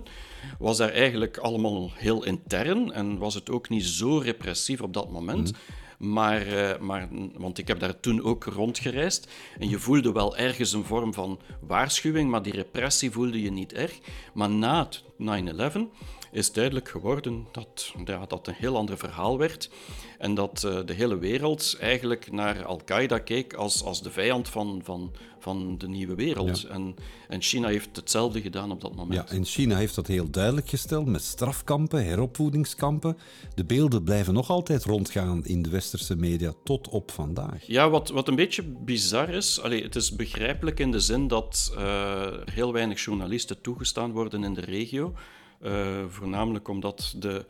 was 0.58 0.76
daar 0.76 0.90
eigenlijk 0.90 1.38
allemaal 1.38 1.90
heel 1.94 2.24
intern 2.24 2.92
en 2.92 3.18
was 3.18 3.34
het 3.34 3.50
ook 3.50 3.68
niet 3.68 3.84
zo 3.84 4.18
repressief 4.18 4.80
op 4.80 4.94
dat 4.94 5.10
moment. 5.10 5.50
Mm 5.50 5.54
-hmm. 5.54 5.78
Maar, 6.00 6.46
uh, 6.46 6.78
maar, 6.78 7.08
want 7.36 7.58
ik 7.58 7.68
heb 7.68 7.80
daar 7.80 8.00
toen 8.00 8.22
ook 8.22 8.44
rondgereisd. 8.44 9.28
En 9.58 9.68
je 9.68 9.78
voelde 9.78 10.12
wel 10.12 10.36
ergens 10.36 10.72
een 10.72 10.84
vorm 10.84 11.14
van 11.14 11.40
waarschuwing, 11.60 12.30
maar 12.30 12.42
die 12.42 12.52
repressie 12.52 13.10
voelde 13.10 13.42
je 13.42 13.50
niet 13.50 13.72
erg. 13.72 13.98
Maar 14.34 14.50
na 14.50 14.88
9-11 15.18 15.88
is 16.32 16.52
duidelijk 16.52 16.88
geworden 16.88 17.46
dat 17.52 17.92
ja, 18.04 18.26
dat 18.26 18.46
een 18.46 18.54
heel 18.54 18.76
ander 18.76 18.98
verhaal 18.98 19.38
werd. 19.38 19.70
En 20.18 20.34
dat 20.34 20.62
uh, 20.66 20.78
de 20.84 20.92
hele 20.92 21.18
wereld 21.18 21.76
eigenlijk 21.80 22.32
naar 22.32 22.64
Al-Qaeda 22.64 23.18
keek 23.18 23.54
als, 23.54 23.84
als 23.84 24.02
de 24.02 24.10
vijand 24.10 24.48
van, 24.48 24.80
van, 24.84 25.12
van 25.38 25.78
de 25.78 25.88
nieuwe 25.88 26.14
wereld. 26.14 26.60
Ja. 26.60 26.68
En, 26.68 26.94
en 27.28 27.42
China 27.42 27.68
heeft 27.68 27.96
hetzelfde 27.96 28.40
gedaan 28.40 28.70
op 28.70 28.80
dat 28.80 28.94
moment. 28.94 29.30
Ja, 29.30 29.36
en 29.36 29.44
China 29.44 29.76
heeft 29.76 29.94
dat 29.94 30.06
heel 30.06 30.30
duidelijk 30.30 30.68
gesteld 30.68 31.06
met 31.06 31.22
strafkampen, 31.22 32.04
heropvoedingskampen. 32.04 33.16
De 33.54 33.64
beelden 33.64 34.02
blijven 34.02 34.34
nog 34.34 34.50
altijd 34.50 34.84
rondgaan 34.84 35.44
in 35.44 35.62
de 35.62 35.70
westerse 35.70 36.16
media 36.16 36.52
tot 36.64 36.88
op 36.88 37.10
vandaag. 37.10 37.66
Ja, 37.66 37.90
wat, 37.90 38.08
wat 38.08 38.28
een 38.28 38.36
beetje 38.36 38.62
bizar 38.62 39.28
is, 39.28 39.60
allee, 39.60 39.82
het 39.82 39.96
is 39.96 40.16
begrijpelijk 40.16 40.80
in 40.80 40.90
de 40.90 41.00
zin 41.00 41.28
dat 41.28 41.72
uh, 41.74 41.80
er 42.22 42.52
heel 42.52 42.72
weinig 42.72 43.04
journalisten 43.04 43.60
toegestaan 43.60 44.12
worden 44.12 44.44
in 44.44 44.54
de 44.54 44.60
regio. 44.60 45.14
Uh, 45.62 46.04
voornamelijk 46.08 46.68
omdat 46.68 47.14
de 47.16 47.46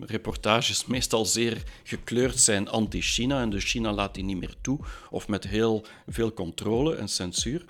reportages 0.00 0.86
meestal 0.86 1.24
zeer 1.24 1.62
gekleurd 1.82 2.40
zijn 2.40 2.68
anti-China 2.68 3.40
en 3.40 3.50
dus 3.50 3.64
China 3.64 3.92
laat 3.92 4.14
die 4.14 4.24
niet 4.24 4.38
meer 4.38 4.54
toe 4.60 4.78
of 5.10 5.28
met 5.28 5.44
heel 5.44 5.84
veel 6.06 6.32
controle 6.32 6.94
en 6.96 7.08
censuur. 7.08 7.64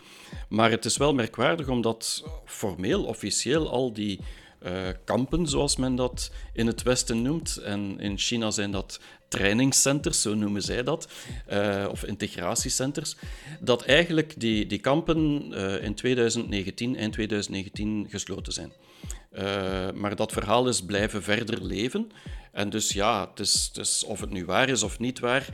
Maar 0.48 0.70
het 0.70 0.84
is 0.84 0.96
wel 0.96 1.14
merkwaardig 1.14 1.68
omdat 1.68 2.24
formeel, 2.44 3.04
officieel 3.04 3.70
al 3.70 3.92
die 3.92 4.20
uh, 4.62 4.88
kampen, 5.04 5.46
zoals 5.46 5.76
men 5.76 5.94
dat 5.94 6.30
in 6.52 6.66
het 6.66 6.82
Westen 6.82 7.22
noemt, 7.22 7.56
en 7.56 8.00
in 8.00 8.18
China 8.18 8.50
zijn 8.50 8.70
dat 8.70 9.00
trainingscenters, 9.30 10.22
zo 10.22 10.34
noemen 10.34 10.62
zij 10.62 10.82
dat, 10.82 11.08
uh, 11.52 11.86
of 11.90 12.04
integratiecenters, 12.04 13.16
dat 13.60 13.82
eigenlijk 13.82 14.40
die, 14.40 14.66
die 14.66 14.78
kampen 14.78 15.50
uh, 15.52 15.82
in 15.82 15.94
2019, 15.94 16.96
eind 16.96 17.12
2019 17.12 18.06
gesloten 18.08 18.52
zijn. 18.52 18.72
Eh, 19.30 19.90
maar 19.94 20.16
dat 20.16 20.32
verhaal 20.32 20.68
is 20.68 20.84
blijven 20.84 21.22
verder 21.22 21.64
leven. 21.64 22.10
En 22.52 22.70
dus 22.70 22.92
ja, 22.92 23.28
het 23.30 23.40
is, 23.40 23.70
het 23.72 23.86
is, 23.86 24.04
of 24.04 24.20
het 24.20 24.30
nu 24.30 24.44
waar 24.44 24.68
is 24.68 24.82
of 24.82 24.98
niet 24.98 25.18
waar. 25.18 25.48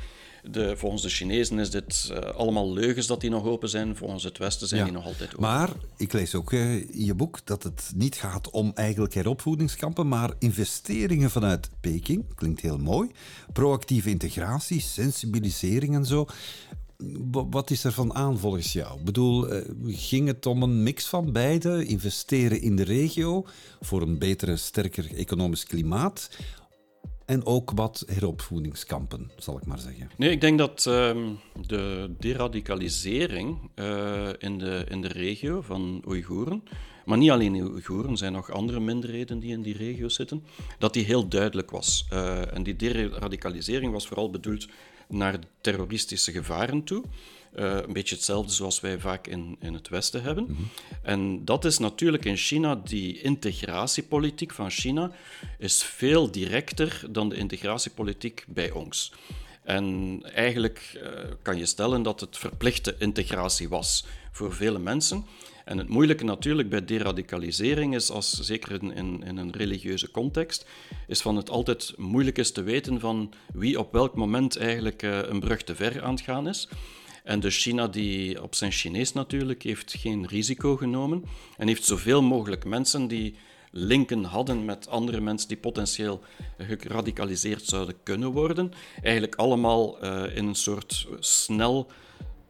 De, 0.51 0.77
volgens 0.77 1.03
de 1.03 1.09
Chinezen 1.09 1.59
is 1.59 1.71
dit 1.71 2.11
uh, 2.13 2.19
allemaal 2.19 2.73
leugens 2.73 3.07
dat 3.07 3.21
die 3.21 3.31
nog 3.31 3.45
open 3.45 3.69
zijn. 3.69 3.97
Volgens 3.97 4.25
het 4.25 4.39
Westen 4.39 4.69
zijn 4.69 4.85
die 4.85 4.93
nog 4.93 5.05
altijd 5.05 5.29
open. 5.29 5.41
Maar 5.41 5.73
ik 5.97 6.13
lees 6.13 6.35
ook 6.35 6.53
uh, 6.53 6.75
in 6.75 7.05
je 7.05 7.15
boek 7.15 7.39
dat 7.45 7.63
het 7.63 7.93
niet 7.95 8.15
gaat 8.15 8.51
om 8.51 8.73
eigenlijk 8.75 9.15
heropvoedingskampen, 9.15 10.09
maar 10.09 10.35
investeringen 10.39 11.31
vanuit 11.31 11.71
Peking. 11.81 12.35
Klinkt 12.35 12.61
heel 12.61 12.79
mooi. 12.79 13.11
Proactieve 13.53 14.11
integratie, 14.11 14.81
sensibilisering 14.81 15.95
en 15.95 16.07
zo. 16.07 16.27
Wat 17.31 17.71
is 17.71 17.85
er 17.85 17.93
van 17.93 18.15
aan 18.15 18.39
volgens 18.39 18.73
jou? 18.73 18.99
Ik 18.99 19.05
bedoel, 19.05 19.49
eh, 19.49 19.71
ging 19.87 20.27
het 20.27 20.47
om 20.47 20.63
een 20.63 20.83
mix 20.83 21.07
van 21.07 21.33
beide? 21.33 21.85
Investeren 21.85 22.61
in 22.61 22.77
de 22.77 22.85
regio 22.85 23.47
voor 23.81 24.03
een 24.03 24.19
betere, 24.19 24.57
sterker 24.57 25.15
economisch 25.15 25.65
klimaat? 25.65 26.29
En 27.27 27.47
ook 27.47 27.71
wat 27.75 28.05
heropvoedingskampen, 28.07 29.31
zal 29.37 29.57
ik 29.57 29.67
maar 29.67 29.79
zeggen. 29.79 30.11
Nee, 30.17 30.31
ik 30.31 30.41
denk 30.41 30.59
dat 30.59 30.87
ehm, 30.87 31.33
de 31.67 32.15
deradicalisering 32.19 33.71
uh, 33.75 34.29
in, 34.39 34.59
de, 34.59 34.85
in 34.89 35.01
de 35.01 35.09
regio 35.09 35.61
van 35.63 36.03
Oeigoeren, 36.09 36.63
maar 37.05 37.19
niet 37.19 37.31
alleen 37.31 37.55
Oeigoeren, 37.55 38.11
er 38.11 38.19
zijn 38.19 38.33
nog 38.33 38.51
andere 38.51 38.81
minderheden 38.81 39.39
die 39.39 39.53
in 39.53 39.63
die 39.63 39.77
regio 39.77 40.09
zitten, 40.09 40.45
dat 40.79 40.93
die 40.93 41.05
heel 41.05 41.29
duidelijk 41.29 41.71
was. 41.71 42.07
Uh, 42.13 42.55
en 42.55 42.63
die 42.63 42.77
deradicalisering 42.77 43.93
was 43.93 44.07
vooral 44.07 44.31
bedoeld 44.31 44.69
naar 45.09 45.39
terroristische 45.61 46.33
gevaren 46.33 46.85
toe. 46.85 47.05
Uh, 47.59 47.75
een 47.75 47.93
beetje 47.93 48.15
hetzelfde 48.15 48.53
zoals 48.53 48.81
wij 48.81 48.99
vaak 48.99 49.27
in, 49.27 49.57
in 49.61 49.75
het 49.75 49.89
Westen 49.89 50.23
hebben. 50.23 50.45
Mm 50.45 50.57
-hmm. 50.57 50.69
En 51.03 51.45
dat 51.45 51.65
is 51.65 51.79
natuurlijk 51.79 52.25
in 52.25 52.37
China, 52.37 52.75
die 52.85 53.21
integratiepolitiek 53.21 54.53
van 54.53 54.71
China 54.71 55.11
is 55.59 55.83
veel 55.83 56.31
directer 56.31 57.03
dan 57.11 57.29
de 57.29 57.37
integratiepolitiek 57.37 58.45
bij 58.49 58.71
ons. 58.71 59.13
En 59.65 60.21
eigenlijk 60.35 61.01
uh, 61.03 61.11
kan 61.43 61.59
je 61.59 61.67
stellen 61.67 62.03
dat 62.03 62.21
het 62.21 62.39
verplichte 62.39 62.95
integratie 62.99 63.69
was 63.69 64.07
voor 64.33 64.53
vele 64.53 64.79
mensen. 64.79 65.25
En 65.65 65.79
het 65.79 65.89
moeilijke 65.89 66.25
natuurlijk 66.25 66.69
bij 66.69 66.85
deradicalisering 66.85 67.95
is, 67.95 68.11
als, 68.11 68.41
zeker 68.41 68.83
in, 68.83 68.93
in, 68.93 69.23
in, 69.25 69.37
een 69.37 69.53
religieuze 69.53 70.11
context, 70.11 70.67
is 71.07 71.21
van 71.21 71.37
het 71.37 71.51
altijd 71.51 71.93
moeilijk 71.97 72.39
is 72.39 72.53
te 72.53 72.63
weten 72.63 73.01
van 73.01 73.33
wie 73.53 73.79
op 73.79 73.93
welk 73.93 74.15
moment 74.15 74.57
eigenlijk 74.57 75.03
uh, 75.03 75.19
een 75.23 75.41
brug 75.41 75.63
te 75.63 75.75
ver 75.75 76.03
aan 76.03 76.15
het 76.15 76.21
gaan 76.21 76.49
is. 76.49 76.69
En 77.27 77.41
dus 77.41 77.63
China, 77.63 77.89
die 77.89 78.43
op 78.43 78.55
zijn 78.55 78.73
Chinees 78.73 79.13
natuurlijk, 79.13 79.63
heeft 79.63 79.95
geen 79.99 80.27
risico 80.27 80.77
genomen 80.77 81.25
en 81.57 81.69
heeft 81.69 81.85
zoveel 81.85 82.23
mogelijk 82.23 82.65
mensen 82.65 83.09
die 83.09 83.35
linken 83.71 84.25
hadden 84.25 84.65
met 84.65 84.89
andere 84.89 85.21
mensen 85.21 85.49
die 85.49 85.57
potentieel 85.57 86.23
geradicaliseerd 86.59 87.65
zouden 87.65 87.95
kunnen 88.03 88.31
worden, 88.33 88.73
eigenlijk 89.03 89.35
allemaal 89.35 90.05
uh, 90.05 90.37
in 90.37 90.47
een 90.47 90.55
soort 90.55 91.07
snel 91.19 91.91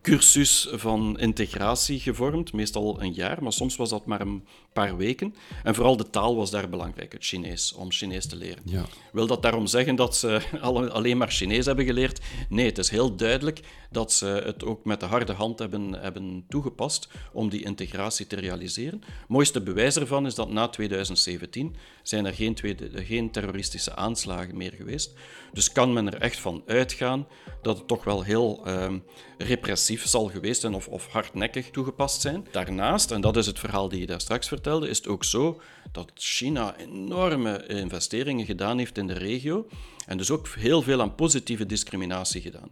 cursus 0.06 0.68
van 0.72 1.18
integratie 1.18 2.00
gevormd, 2.00 2.52
meestal 2.52 3.02
een 3.02 3.12
jaar, 3.12 3.42
maar 3.42 3.52
soms 3.52 3.76
was 3.76 3.90
dat 3.90 4.06
maar 4.06 4.20
een 4.20 4.44
paar 4.72 4.96
weken. 4.96 5.34
En 5.62 5.74
vooral 5.74 5.96
de 5.96 6.10
taal 6.10 6.36
was 6.36 6.50
daar 6.50 6.68
belangrijk, 6.68 7.12
het 7.12 7.24
Chinees, 7.24 7.72
om 7.72 7.92
Chinees 7.92 8.26
te 8.26 8.36
leren. 8.36 8.62
Ja. 8.64 8.84
Wil 9.12 9.26
dat 9.26 9.42
daarom 9.42 9.66
zeggen 9.66 9.96
dat 9.96 10.16
ze 10.16 10.40
alleen 10.92 11.16
maar 11.16 11.30
Chinees 11.30 11.66
hebben 11.66 11.84
geleerd? 11.84 12.20
Nee, 12.48 12.66
het 12.66 12.78
is 12.78 12.90
heel 12.90 13.16
duidelijk 13.16 13.60
dat 13.90 14.12
ze 14.12 14.26
het 14.26 14.64
ook 14.64 14.84
met 14.84 15.00
de 15.00 15.06
harde 15.06 15.32
hand 15.32 15.58
hebben, 15.58 15.92
hebben 15.92 16.44
toegepast 16.48 17.08
om 17.32 17.48
die 17.48 17.64
integratie 17.64 18.26
te 18.26 18.36
realiseren. 18.36 19.02
Het 19.06 19.28
mooiste 19.28 19.60
bewijs 19.60 19.96
ervan 19.96 20.26
is 20.26 20.34
dat 20.34 20.50
na 20.50 20.68
2017 20.68 21.76
zijn 22.02 22.26
er 22.26 22.34
geen, 22.34 22.54
tweede, 22.54 23.04
geen 23.04 23.30
terroristische 23.30 23.94
aanslagen 23.94 24.56
meer 24.56 24.72
geweest. 24.72 25.12
Dus 25.52 25.72
kan 25.72 25.92
men 25.92 26.06
er 26.06 26.20
echt 26.20 26.38
van 26.38 26.62
uitgaan 26.66 27.26
dat 27.62 27.78
het 27.78 27.88
toch 27.88 28.04
wel 28.04 28.22
heel 28.22 28.62
um, 28.68 29.02
repressief 29.38 29.95
zal 30.04 30.26
geweest 30.26 30.60
zijn 30.60 30.74
of, 30.74 30.88
of 30.88 31.06
hardnekkig 31.06 31.70
toegepast 31.70 32.20
zijn. 32.20 32.46
Daarnaast, 32.50 33.10
en 33.10 33.20
dat 33.20 33.36
is 33.36 33.46
het 33.46 33.58
verhaal 33.58 33.88
die 33.88 34.00
je 34.00 34.06
daar 34.06 34.20
straks 34.20 34.48
vertelde, 34.48 34.88
is 34.88 34.96
het 34.96 35.08
ook 35.08 35.24
zo 35.24 35.60
dat 35.92 36.10
China 36.14 36.76
enorme 36.76 37.66
investeringen 37.66 38.46
gedaan 38.46 38.78
heeft 38.78 38.98
in 38.98 39.06
de 39.06 39.12
regio 39.12 39.66
en 40.06 40.16
dus 40.16 40.30
ook 40.30 40.48
heel 40.48 40.82
veel 40.82 41.00
aan 41.00 41.14
positieve 41.14 41.66
discriminatie 41.66 42.40
gedaan. 42.40 42.70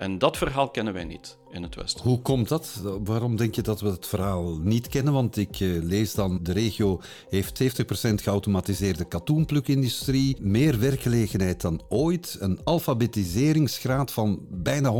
En 0.00 0.18
dat 0.18 0.36
verhaal 0.36 0.70
kennen 0.70 0.92
wij 0.92 1.04
niet 1.04 1.38
in 1.50 1.62
het 1.62 1.74
Westen. 1.74 2.02
Hoe 2.02 2.20
komt 2.20 2.48
dat? 2.48 2.82
Waarom 3.04 3.36
denk 3.36 3.54
je 3.54 3.62
dat 3.62 3.80
we 3.80 3.88
het 3.88 4.06
verhaal 4.06 4.58
niet 4.58 4.88
kennen? 4.88 5.12
Want 5.12 5.36
ik 5.36 5.60
uh, 5.60 5.82
lees 5.82 6.14
dan, 6.14 6.38
de 6.42 6.52
regio 6.52 7.00
heeft 7.28 7.62
70% 7.62 7.66
geautomatiseerde 8.14 9.04
katoenplukindustrie, 9.04 10.36
meer 10.40 10.78
werkgelegenheid 10.78 11.60
dan 11.60 11.82
ooit, 11.88 12.36
een 12.38 12.60
alfabetiseringsgraad 12.64 14.12
van 14.12 14.40
bijna 14.50 14.92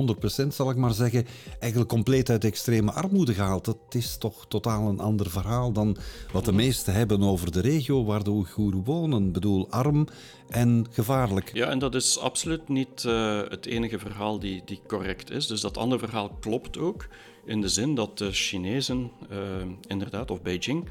100% 0.45 0.47
zal 0.49 0.71
ik 0.71 0.77
maar 0.77 0.95
zeggen, 0.95 1.27
eigenlijk 1.59 1.91
compleet 1.91 2.31
uit 2.31 2.45
extreme 2.45 2.93
armoede 2.93 3.35
gehaald. 3.35 3.65
Dat 3.65 3.79
is 3.89 4.17
toch 4.17 4.47
totaal 4.49 4.89
een 4.89 5.01
ander 5.01 5.31
verhaal 5.31 5.73
dan 5.73 5.97
wat 6.33 6.45
de 6.45 6.53
meesten 6.53 6.95
hebben 6.95 7.23
over 7.23 7.53
de 7.53 7.61
regio 7.61 8.05
waar 8.05 8.25
de 8.25 8.31
Oeigoeren 8.31 8.85
wonen. 8.85 9.27
Ik 9.27 9.33
bedoel, 9.33 9.71
arm 9.71 10.07
en 10.51 10.87
gevaarlijk. 10.91 11.51
Ja, 11.53 11.67
en 11.67 11.79
dat 11.79 11.95
is 11.95 12.19
absoluut 12.19 12.69
niet 12.69 13.05
uh, 13.07 13.41
het 13.49 13.67
enige 13.67 13.99
verhaal 13.99 14.39
die, 14.39 14.63
die 14.65 14.81
correct 14.87 15.31
is. 15.31 15.47
Dus 15.47 15.61
dat 15.61 15.77
andere 15.77 16.01
verhaal 16.01 16.37
klopt 16.41 16.79
ook 16.79 17.09
in 17.45 17.61
de 17.61 17.69
zin 17.69 17.95
dat 17.95 18.19
de 18.19 18.33
Chinezen, 18.33 19.11
uh, 19.33 19.39
inderdaad, 19.87 20.31
of 20.31 20.43
Beijing, 20.43 20.89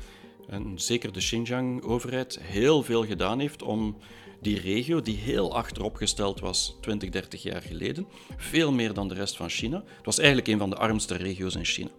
en 0.48 0.74
zeker 0.76 1.14
de 1.14 1.20
Xinjiang-overheid, 1.20 2.40
heel 2.42 2.84
veel 2.84 3.06
gedaan 3.06 3.40
heeft 3.40 3.62
om 3.62 3.98
die 4.42 4.60
regio, 4.60 5.02
die 5.02 5.18
heel 5.18 5.56
achteropgesteld 5.56 6.40
was 6.40 6.78
20, 6.82 7.10
30 7.10 7.44
jaar 7.44 7.62
geleden, 7.62 8.08
veel 8.38 8.72
meer 8.72 8.94
dan 8.94 9.08
de 9.08 9.14
rest 9.14 9.36
van 9.36 9.50
China. 9.50 9.78
Het 9.78 10.06
was 10.06 10.18
eigenlijk 10.18 10.48
een 10.48 10.58
van 10.58 10.70
de 10.70 10.76
armste 10.76 11.16
regio's 11.16 11.56
in 11.56 11.66
China. 11.66 11.90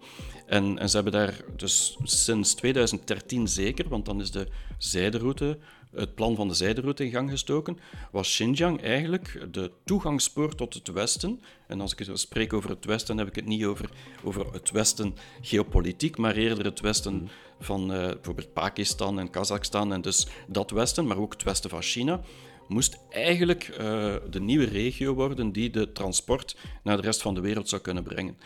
En, 0.51 0.77
en 0.77 0.89
ze 0.89 0.95
hebben 0.95 1.13
daar 1.13 1.41
dus 1.55 1.97
sinds 2.03 2.53
2013 2.53 3.47
zeker, 3.47 3.89
want 3.89 4.05
dan 4.05 4.21
is 4.21 4.31
de 4.31 4.47
zijderoute 4.77 5.57
het 5.95 6.15
plan 6.15 6.35
van 6.35 6.47
de 6.47 6.53
zijderoute 6.53 7.05
in 7.05 7.11
gang 7.11 7.29
gestoken, 7.29 7.77
was 8.11 8.27
Xinjiang 8.27 8.81
eigenlijk 8.81 9.47
de 9.51 9.71
toegangspoort 9.83 10.57
tot 10.57 10.73
het 10.73 10.87
Westen. 10.87 11.41
En 11.67 11.81
als 11.81 11.95
ik 11.95 12.09
spreek 12.13 12.53
over 12.53 12.69
het 12.69 12.85
Westen, 12.85 13.17
heb 13.17 13.27
ik 13.27 13.35
het 13.35 13.45
niet 13.45 13.63
over, 13.63 13.89
over 14.23 14.53
het 14.53 14.71
Westen 14.71 15.15
geopolitiek, 15.41 16.17
maar 16.17 16.35
eerder 16.35 16.65
het 16.65 16.79
Westen 16.79 17.29
van 17.59 17.81
uh, 17.81 18.05
bijvoorbeeld 18.05 18.53
Pakistan 18.53 19.19
en 19.19 19.29
Kazachstan 19.29 19.93
en 19.93 20.01
dus 20.01 20.27
dat 20.47 20.71
Westen, 20.71 21.07
maar 21.07 21.17
ook 21.17 21.33
het 21.33 21.43
Westen 21.43 21.69
van 21.69 21.81
China 21.81 22.21
moest 22.67 22.97
eigenlijk 23.09 23.67
uh, 23.67 24.15
de 24.29 24.41
nieuwe 24.41 24.65
regio 24.65 25.13
worden 25.13 25.51
die 25.51 25.69
de 25.69 25.91
transport 25.91 26.57
naar 26.83 26.95
de 26.95 27.03
rest 27.03 27.21
van 27.21 27.33
de 27.33 27.41
wereld 27.41 27.69
zou 27.69 27.81
kunnen 27.81 28.03
brengen. 28.03 28.37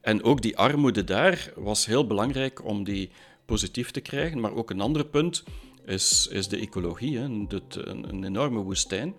En 0.00 0.22
ook 0.22 0.42
die 0.42 0.56
armoede 0.56 1.04
daar 1.04 1.52
was 1.56 1.86
heel 1.86 2.06
belangrijk 2.06 2.64
om 2.64 2.84
die 2.84 3.10
positief 3.44 3.90
te 3.90 4.00
krijgen. 4.00 4.40
Maar 4.40 4.54
ook 4.54 4.70
een 4.70 4.80
ander 4.80 5.06
punt 5.06 5.44
is, 5.84 6.28
is 6.30 6.48
de 6.48 6.56
ecologie. 6.56 7.18
Hè. 7.18 7.24
een, 7.24 7.48
een, 8.08 8.24
enorme 8.24 8.60
woestijn, 8.60 9.14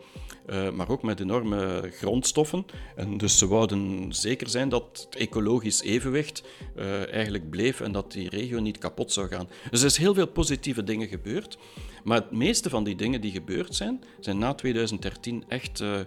uh, 0.50 0.72
maar 0.72 0.90
ook 0.90 1.04
met 1.04 1.20
enorme 1.20 1.92
grondstoffen. 1.94 2.66
En 2.96 3.18
dus 3.18 3.38
ze 3.38 3.48
wouden 3.48 4.14
zeker 4.14 4.50
zijn 4.50 4.70
dat 4.70 5.08
het 5.10 5.22
ecologisch 5.22 5.82
evenwicht 5.82 6.44
uh, 6.78 7.14
eigenlijk 7.14 7.50
bleef 7.50 7.82
en 7.82 7.92
dat 7.92 8.12
die 8.12 8.30
regio 8.30 8.60
niet 8.60 8.78
kapot 8.78 9.12
zou 9.12 9.28
gaan. 9.28 9.50
Dus 9.72 9.80
er 9.80 9.86
is 9.86 9.98
heel 9.98 10.14
veel 10.14 10.28
positieve 10.28 10.84
dingen 10.84 11.08
gebeurd. 11.08 11.58
Maar 12.04 12.18
het 12.18 12.32
meeste 12.32 12.70
van 12.70 12.84
die 12.84 12.96
dingen 12.96 13.22
die 13.22 13.32
gebeurd 13.32 13.76
zijn, 13.76 14.04
zijn 14.20 14.38
na 14.38 14.54
2013 14.54 15.44
echt 15.48 15.80
uh, 15.80 16.00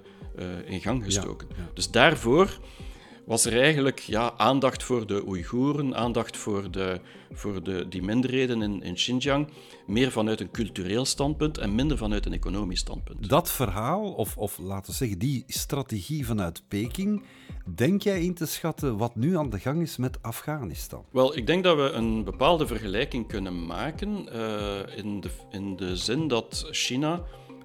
in 0.64 0.80
gang 0.80 1.04
gestoken. 1.04 1.48
Ja, 1.50 1.56
ja. 1.56 1.70
Dus 1.74 1.90
daarvoor 1.90 2.58
was 3.26 3.44
er 3.44 3.60
eigenlijk 3.60 3.98
ja, 3.98 4.32
aandacht 4.36 4.82
voor 4.82 5.06
de 5.06 5.26
Oeigoeren, 5.26 5.96
aandacht 5.96 6.36
voor, 6.36 6.70
de, 6.70 7.00
voor 7.32 7.62
de, 7.62 7.88
die 7.88 8.02
minderheden 8.02 8.62
in, 8.62 8.82
in 8.82 8.94
Xinjiang, 8.94 9.48
meer 9.86 10.10
vanuit 10.10 10.40
een 10.40 10.50
cultureel 10.50 11.04
standpunt 11.04 11.58
en 11.58 11.74
minder 11.74 11.96
vanuit 11.96 12.26
een 12.26 12.32
economisch 12.32 12.80
standpunt. 12.80 13.28
Dat 13.28 13.50
verhaal, 13.50 14.12
of, 14.12 14.36
of 14.36 14.58
laten 14.58 14.90
we 14.90 14.96
zeggen 14.96 15.18
die 15.18 15.44
strategie 15.46 16.26
vanuit 16.26 16.62
Peking, 16.68 17.24
denk 17.74 18.02
jij 18.02 18.22
in 18.22 18.34
te 18.34 18.46
schatten 18.46 18.96
wat 18.96 19.16
nu 19.16 19.36
aan 19.36 19.50
de 19.50 19.58
gang 19.58 19.82
is 19.82 19.96
met 19.96 20.22
Afghanistan? 20.22 21.04
Wel, 21.10 21.36
ik 21.36 21.46
denk 21.46 21.64
dat 21.64 21.76
we 21.76 21.90
een 21.90 22.24
bepaalde 22.24 22.66
vergelijking 22.66 23.28
kunnen 23.28 23.66
maken 23.66 24.28
uh, 24.34 24.96
in, 24.96 25.20
de, 25.20 25.30
in 25.50 25.76
de 25.76 25.96
zin 25.96 26.28
dat 26.28 26.68
China 26.70 27.22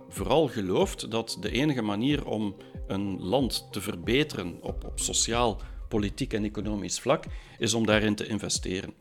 vooral 0.10 0.48
gelooft 0.48 1.12
dat 1.12 1.38
de 1.40 1.52
enige 1.52 1.82
manier 1.82 2.26
om 2.26 2.56
een 2.90 3.22
land 3.22 3.68
te 3.72 3.82
verbeteren 3.82 4.58
op, 4.62 4.84
op 4.84 5.00
sociaal, 5.00 5.62
politiek 5.88 6.34
en 6.34 6.44
economisch 6.44 7.00
vlak, 7.00 7.24
is 7.58 7.74
om 7.74 7.86
daarin 7.86 8.16
te 8.16 8.28
investeren. 8.28 8.94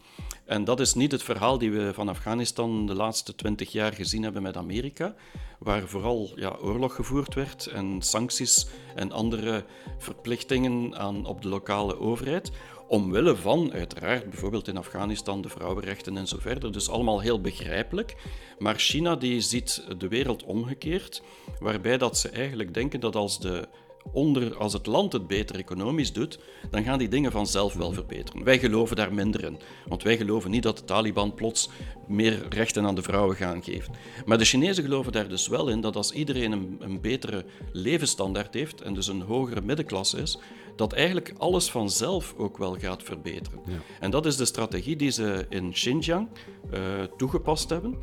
En 0.45 0.65
dat 0.65 0.81
is 0.81 0.95
niet 0.95 1.13
het 1.13 1.23
verhaal 1.23 1.59
die 1.59 1.71
we 1.71 1.95
van 1.95 2.09
Afghanistan 2.09 2.87
de 2.87 2.95
laatste 2.95 3.35
twintig 3.35 3.73
jaar 3.73 3.93
gezien 3.93 4.23
hebben 4.23 4.43
met 4.43 4.57
Amerika, 4.57 5.15
waar 5.59 5.89
vooral 5.89 6.31
ja, 6.35 6.57
oorlog 6.61 6.95
gevoerd 6.95 7.35
werd 7.35 7.67
en 7.67 8.03
sancties 8.03 8.67
en 8.95 9.13
andere 9.13 9.65
verplichtingen 9.99 10.99
aan, 10.99 11.27
op 11.27 11.43
de 11.43 11.49
lokale 11.49 11.99
overheid, 12.01 12.51
Omwille 12.89 13.37
van, 13.37 13.73
uiteraard, 13.73 14.31
bijvoorbeeld 14.31 14.69
in 14.69 14.77
Afghanistan 14.77 15.43
de 15.43 15.49
vrouwenrechten 15.49 16.17
en 16.17 16.27
zo 16.27 16.37
verder. 16.41 16.73
Dus 16.73 16.89
allemaal 16.89 17.21
heel 17.21 17.41
begrijpelijk. 17.41 18.17
Maar 18.59 18.79
China 18.79 19.17
die 19.17 19.41
ziet 19.41 19.85
de 19.99 20.09
wereld 20.09 20.45
omgekeerd, 20.45 21.23
waarbij 21.61 21.99
dat 21.99 22.19
ze 22.19 22.29
eigenlijk 22.29 22.75
denken 22.75 23.01
dat 23.01 23.17
als 23.17 23.41
de 23.41 23.69
onder, 24.13 24.57
als 24.57 24.73
het 24.73 24.87
land 24.87 25.13
het 25.13 25.27
beter 25.27 25.57
economisch 25.57 26.13
doet, 26.13 26.39
dan 26.71 26.83
gaan 26.83 26.99
die 26.99 27.09
dingen 27.09 27.33
vanzelf 27.33 27.75
wel 27.75 27.93
verbeteren. 27.93 28.45
Wij 28.45 28.59
geloven 28.59 28.97
daar 28.97 29.15
minder 29.15 29.45
in, 29.45 29.59
want 29.87 30.03
wij 30.03 30.17
geloven 30.17 30.51
niet 30.51 30.63
dat 30.63 30.79
de 30.79 30.85
Taliban 30.85 31.35
plots 31.35 31.71
meer 32.07 32.47
rechten 32.49 32.87
aan 32.87 32.95
de 32.95 33.03
vrouwen 33.03 33.37
gaan 33.37 33.63
geven. 33.63 33.95
Maar 34.27 34.39
de 34.39 34.45
Chinezen 34.45 34.85
geloven 34.85 35.13
daar 35.13 35.29
dus 35.29 35.49
wel 35.49 35.69
in 35.69 35.81
dat 35.81 35.97
als 35.97 36.13
iedereen 36.13 36.53
een, 36.53 36.77
een 36.81 37.01
betere 37.01 37.45
levensstandaard 37.73 38.55
heeft 38.55 38.81
en 38.81 38.95
dus 38.95 39.07
een 39.07 39.23
hogere 39.23 39.61
middenklasse 39.61 40.19
is, 40.19 40.39
dat 40.77 40.93
eigenlijk 40.93 41.35
alles 41.39 41.71
vanzelf 41.71 42.35
ook 42.37 42.59
wel 42.59 42.77
gaat 42.79 43.03
verbeteren. 43.03 43.61
En 44.01 44.11
dat 44.11 44.27
is 44.27 44.37
de 44.37 44.45
strategie 44.45 44.97
die 44.97 45.11
ze 45.11 45.47
in 45.49 45.73
Xinjiang 45.73 46.29
uh, 46.75 46.81
toegepast 47.17 47.71
hebben. 47.71 47.99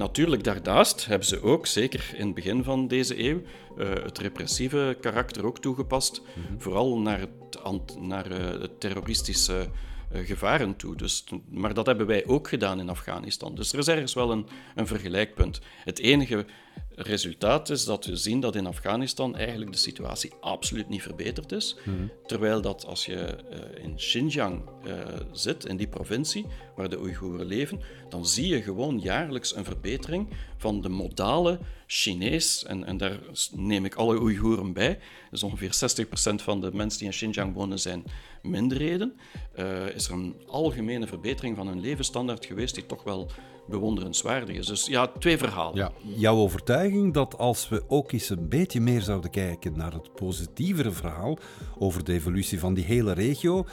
Natuurlijk, 0.00 0.44
daarnaast 0.44 1.06
hebben 1.06 1.26
ze 1.26 1.42
ook, 1.42 1.66
zeker 1.66 2.12
in 2.16 2.26
het 2.26 2.34
begin 2.34 2.64
van 2.64 2.88
deze 2.88 3.24
eeuw, 3.24 3.42
uh, 3.78 3.88
het 3.88 4.18
repressieve 4.18 4.96
karakter 5.00 5.46
ook 5.46 5.58
toegepast. 5.58 6.22
Mhm. 6.22 6.58
Vooral 6.58 6.98
naar 6.98 7.20
het, 7.20 7.96
naar, 7.98 8.30
uh, 8.30 8.60
het 8.60 8.80
terroristische 8.80 9.68
uh, 10.12 10.26
gevaren 10.26 10.76
toe. 10.76 10.96
Dus, 10.96 11.24
maar 11.48 11.74
dat 11.74 11.86
hebben 11.86 12.06
wij 12.06 12.26
ook 12.26 12.48
gedaan 12.48 12.80
in 12.80 12.88
Afghanistan. 12.88 13.54
Dus 13.54 13.72
er 13.72 13.78
is 13.78 13.88
ergens 13.88 14.14
wel 14.14 14.30
een, 14.30 14.46
een 14.74 14.86
vergelijkpunt. 14.86 15.60
Het 15.84 15.98
enige 15.98 16.46
resultaat 16.94 17.70
is 17.70 17.84
dat 17.84 18.04
we 18.04 18.16
zien 18.16 18.40
dat 18.40 18.56
in 18.56 18.66
Afghanistan 18.66 19.36
eigenlijk 19.36 19.72
de 19.72 19.78
situatie 19.78 20.32
absoluut 20.40 20.88
niet 20.88 21.02
verbeterd 21.02 21.52
is. 21.52 21.76
Mhm. 21.84 21.96
Terwijl 22.26 22.60
dat 22.60 22.86
als 22.86 23.06
je 23.06 23.36
uh, 23.52 23.84
in 23.84 23.94
Xinjiang 23.94 24.62
uh, 24.86 24.94
zit, 25.32 25.64
in 25.64 25.76
die 25.76 25.88
provincie 25.88 26.46
waar 26.76 26.88
de 26.88 27.00
Oeigoeren 27.00 27.46
leven, 27.46 27.80
dan 28.08 28.26
zie 28.26 28.48
je 28.48 28.62
gewoon 28.62 28.98
jaarlijks 28.98 29.56
een 29.56 29.64
verbetering 29.64 30.28
van 30.56 30.80
de 30.80 30.88
modale 30.88 31.58
Chinees. 31.86 32.64
En, 32.64 32.84
en 32.84 32.96
daar 32.96 33.18
neem 33.52 33.84
ik 33.84 33.94
alle 33.94 34.20
Oeigoeren 34.20 34.72
bij. 34.72 34.98
Dus 35.30 35.42
ongeveer 35.42 36.06
60% 36.32 36.34
van 36.34 36.60
de 36.60 36.70
mensen 36.72 36.98
die 36.98 37.08
in 37.08 37.14
Xinjiang 37.14 37.54
wonen 37.54 37.78
zijn 37.78 38.04
minderheden. 38.42 39.16
Uh, 39.58 39.94
is 39.94 40.06
er 40.08 40.12
een 40.12 40.34
algemene 40.46 41.06
verbetering 41.06 41.56
van 41.56 41.66
hun 41.66 41.80
levensstandaard 41.80 42.46
geweest 42.46 42.74
die 42.74 42.86
toch 42.86 43.02
wel 43.02 43.30
bewonderenswaardig 43.70 44.56
is. 44.56 44.66
Dus 44.66 44.86
ja, 44.86 45.06
twee 45.18 45.38
verhalen. 45.38 45.76
Ja, 45.76 45.92
jouw 46.02 46.36
overtuiging 46.36 47.14
dat 47.14 47.38
als 47.38 47.68
we 47.68 47.82
ook 47.88 48.12
eens 48.12 48.30
een 48.30 48.48
beetje 48.48 48.80
meer 48.80 49.00
zouden 49.00 49.30
kijken 49.30 49.76
naar 49.76 49.92
het 49.92 50.14
positievere 50.14 50.90
verhaal 50.90 51.38
over 51.78 52.04
de 52.04 52.12
evolutie 52.12 52.58
van 52.60 52.74
die 52.74 52.84
hele 52.84 53.12
regio, 53.12 53.66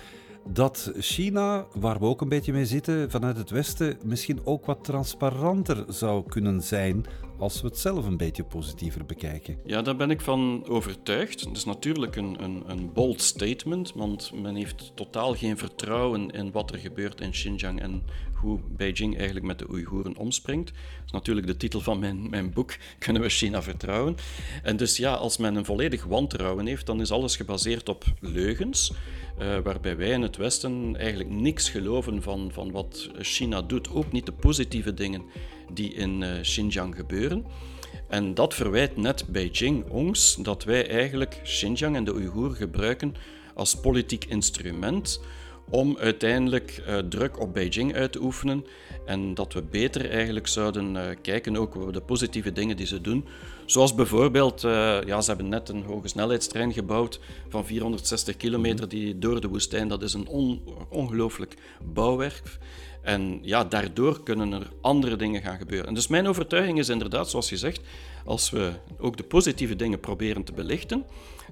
dat 0.54 0.92
China, 1.00 1.66
waar 1.74 2.00
we 2.00 2.06
ook 2.06 2.22
een 2.22 2.30
beetje 2.30 2.54
mee 2.54 2.66
zitten 2.66 3.12
vanuit 3.12 3.38
het 3.38 3.50
Westen, 3.50 3.98
misschien 4.04 4.39
ook 4.44 4.66
wat 4.66 4.84
transparanter 4.84 5.86
zou 5.88 6.24
kunnen 6.27 6.62
zijn 6.62 7.06
als 7.38 7.62
we 7.62 7.68
het 7.68 7.77
zelf 7.77 8.06
een 8.06 8.18
beetje 8.18 8.44
positiever 8.44 9.06
bekijken. 9.06 9.58
Ja, 9.66 9.82
daar 9.82 9.96
ben 9.96 10.10
ik 10.10 10.22
van 10.22 10.66
overtuigd. 10.68 11.39
Het 11.39 11.58
is 11.58 11.66
natuurlijk 11.66 12.16
een, 12.16 12.44
een, 12.44 12.63
een 12.68 12.94
bold 12.94 13.22
statement, 13.22 13.94
want 13.94 14.32
men 14.42 14.56
heeft 14.56 14.92
totaal 14.96 15.36
geen 15.36 15.58
vertrouwen 15.58 16.30
in 16.30 16.51
wat 16.51 16.72
er 16.72 16.80
gebeurt 16.80 17.22
in 17.22 17.32
Xinjiang 17.32 17.82
en 17.82 18.04
hoe 18.34 18.60
Beijing 18.70 19.16
eigenlijk 19.16 19.46
met 19.46 19.60
de 19.60 19.70
Oeigoeren 19.70 20.18
omspringt. 20.18 20.68
Dat 20.68 21.06
is 21.06 21.12
natuurlijk 21.12 21.48
de 21.48 21.58
titel 21.58 21.82
van 21.82 22.00
mijn, 22.00 22.30
mijn 22.30 22.54
boek, 22.54 22.75
Kunnen 23.00 23.22
we 23.22 23.30
China 23.30 23.62
vertrouwen? 23.62 24.16
En 24.63 24.77
dus 24.77 24.98
ja, 24.98 25.13
als 25.13 25.38
men 25.38 25.56
een 25.56 25.66
volledig 25.66 26.04
wantrouwen 26.04 26.66
heeft, 26.66 26.86
dan 26.86 27.01
is 27.01 27.12
alles 27.12 27.36
gebaseerd 27.36 27.89
op 27.89 28.04
leugens. 28.20 28.92
Uh, 29.41 29.58
waarbij 29.63 29.98
wij 29.98 30.10
in 30.10 30.22
het 30.22 30.38
Westen 30.38 30.96
eigenlijk 30.96 31.29
niks 31.29 31.70
geloven 31.70 32.22
van, 32.22 32.50
van 32.53 32.72
wat 32.72 33.10
China 33.20 33.62
doet, 33.62 33.89
ook 33.89 34.12
niet 34.12 34.25
de 34.25 34.32
positieve 34.32 34.94
dingen 34.94 35.24
die 35.74 35.94
in 35.94 36.22
uh, 36.22 36.39
Xinjiang 36.41 36.96
gebeuren. 36.96 37.46
En 38.08 38.34
dat 38.34 38.53
verwijt 38.53 38.98
net 38.98 39.25
Beijing 39.27 39.89
ons 39.89 40.38
dat 40.41 40.63
wij 40.63 40.89
eigenlijk 40.89 41.39
Xinjiang 41.44 41.96
en 41.96 42.03
de 42.03 42.13
Oeigoer 42.13 42.56
gebruiken 42.56 43.15
als 43.53 43.79
politiek 43.79 44.25
instrument 44.25 45.22
om 45.70 45.98
uiteindelijk 45.98 46.84
uh, 46.88 46.98
druk 46.98 47.40
op 47.40 47.54
Beijing 47.54 47.96
uit 47.96 48.12
te 48.12 48.22
oefenen 48.22 48.66
en 49.06 49.34
dat 49.34 49.54
we 49.54 49.62
beter 49.62 50.10
eigenlijk 50.10 50.48
zouden 50.48 50.96
uh, 50.96 51.02
kijken 51.22 51.58
ook 51.58 51.76
op 51.76 51.94
de 51.94 52.02
positieve 52.02 52.52
dingen 52.52 52.78
die 52.78 52.86
ze 52.86 53.02
doen. 53.02 53.26
Zoals 53.66 53.96
bijvoorbeeld, 53.96 54.64
uh, 54.64 54.98
ja, 55.06 55.22
ze 55.22 55.30
hebben 55.30 55.50
net 55.50 55.70
een 55.70 55.84
hoge 55.84 56.08
snelheidstrein 56.08 56.74
gebouwd 56.74 57.20
van 57.50 57.66
460 57.66 58.38
kilometer 58.38 58.90
die 58.90 59.20
door 59.20 59.42
de 59.42 59.48
woestijn, 59.48 59.88
dat 59.88 60.02
is 60.02 60.14
een 60.14 60.28
on 60.28 60.62
ongelooflijk 60.90 61.54
bouwwerk. 61.94 62.58
En 63.02 63.40
ja, 63.42 63.64
daardoor 63.64 64.24
kunnen 64.24 64.54
er 64.54 64.68
andere 64.82 65.16
dingen 65.16 65.42
gaan 65.42 65.58
gebeuren. 65.58 65.88
En 65.88 65.94
dus 65.94 66.08
mijn 66.08 66.28
overtuiging 66.28 66.80
is 66.80 66.90
inderdaad, 66.90 67.30
zoals 67.30 67.50
je 67.50 67.58
zegt, 67.58 67.82
als 68.28 68.50
we 68.50 68.72
ook 68.98 69.18
de 69.18 69.24
positieve 69.24 69.76
dingen 69.76 70.00
proberen 70.00 70.44
te 70.44 70.52
belichten, 70.52 71.06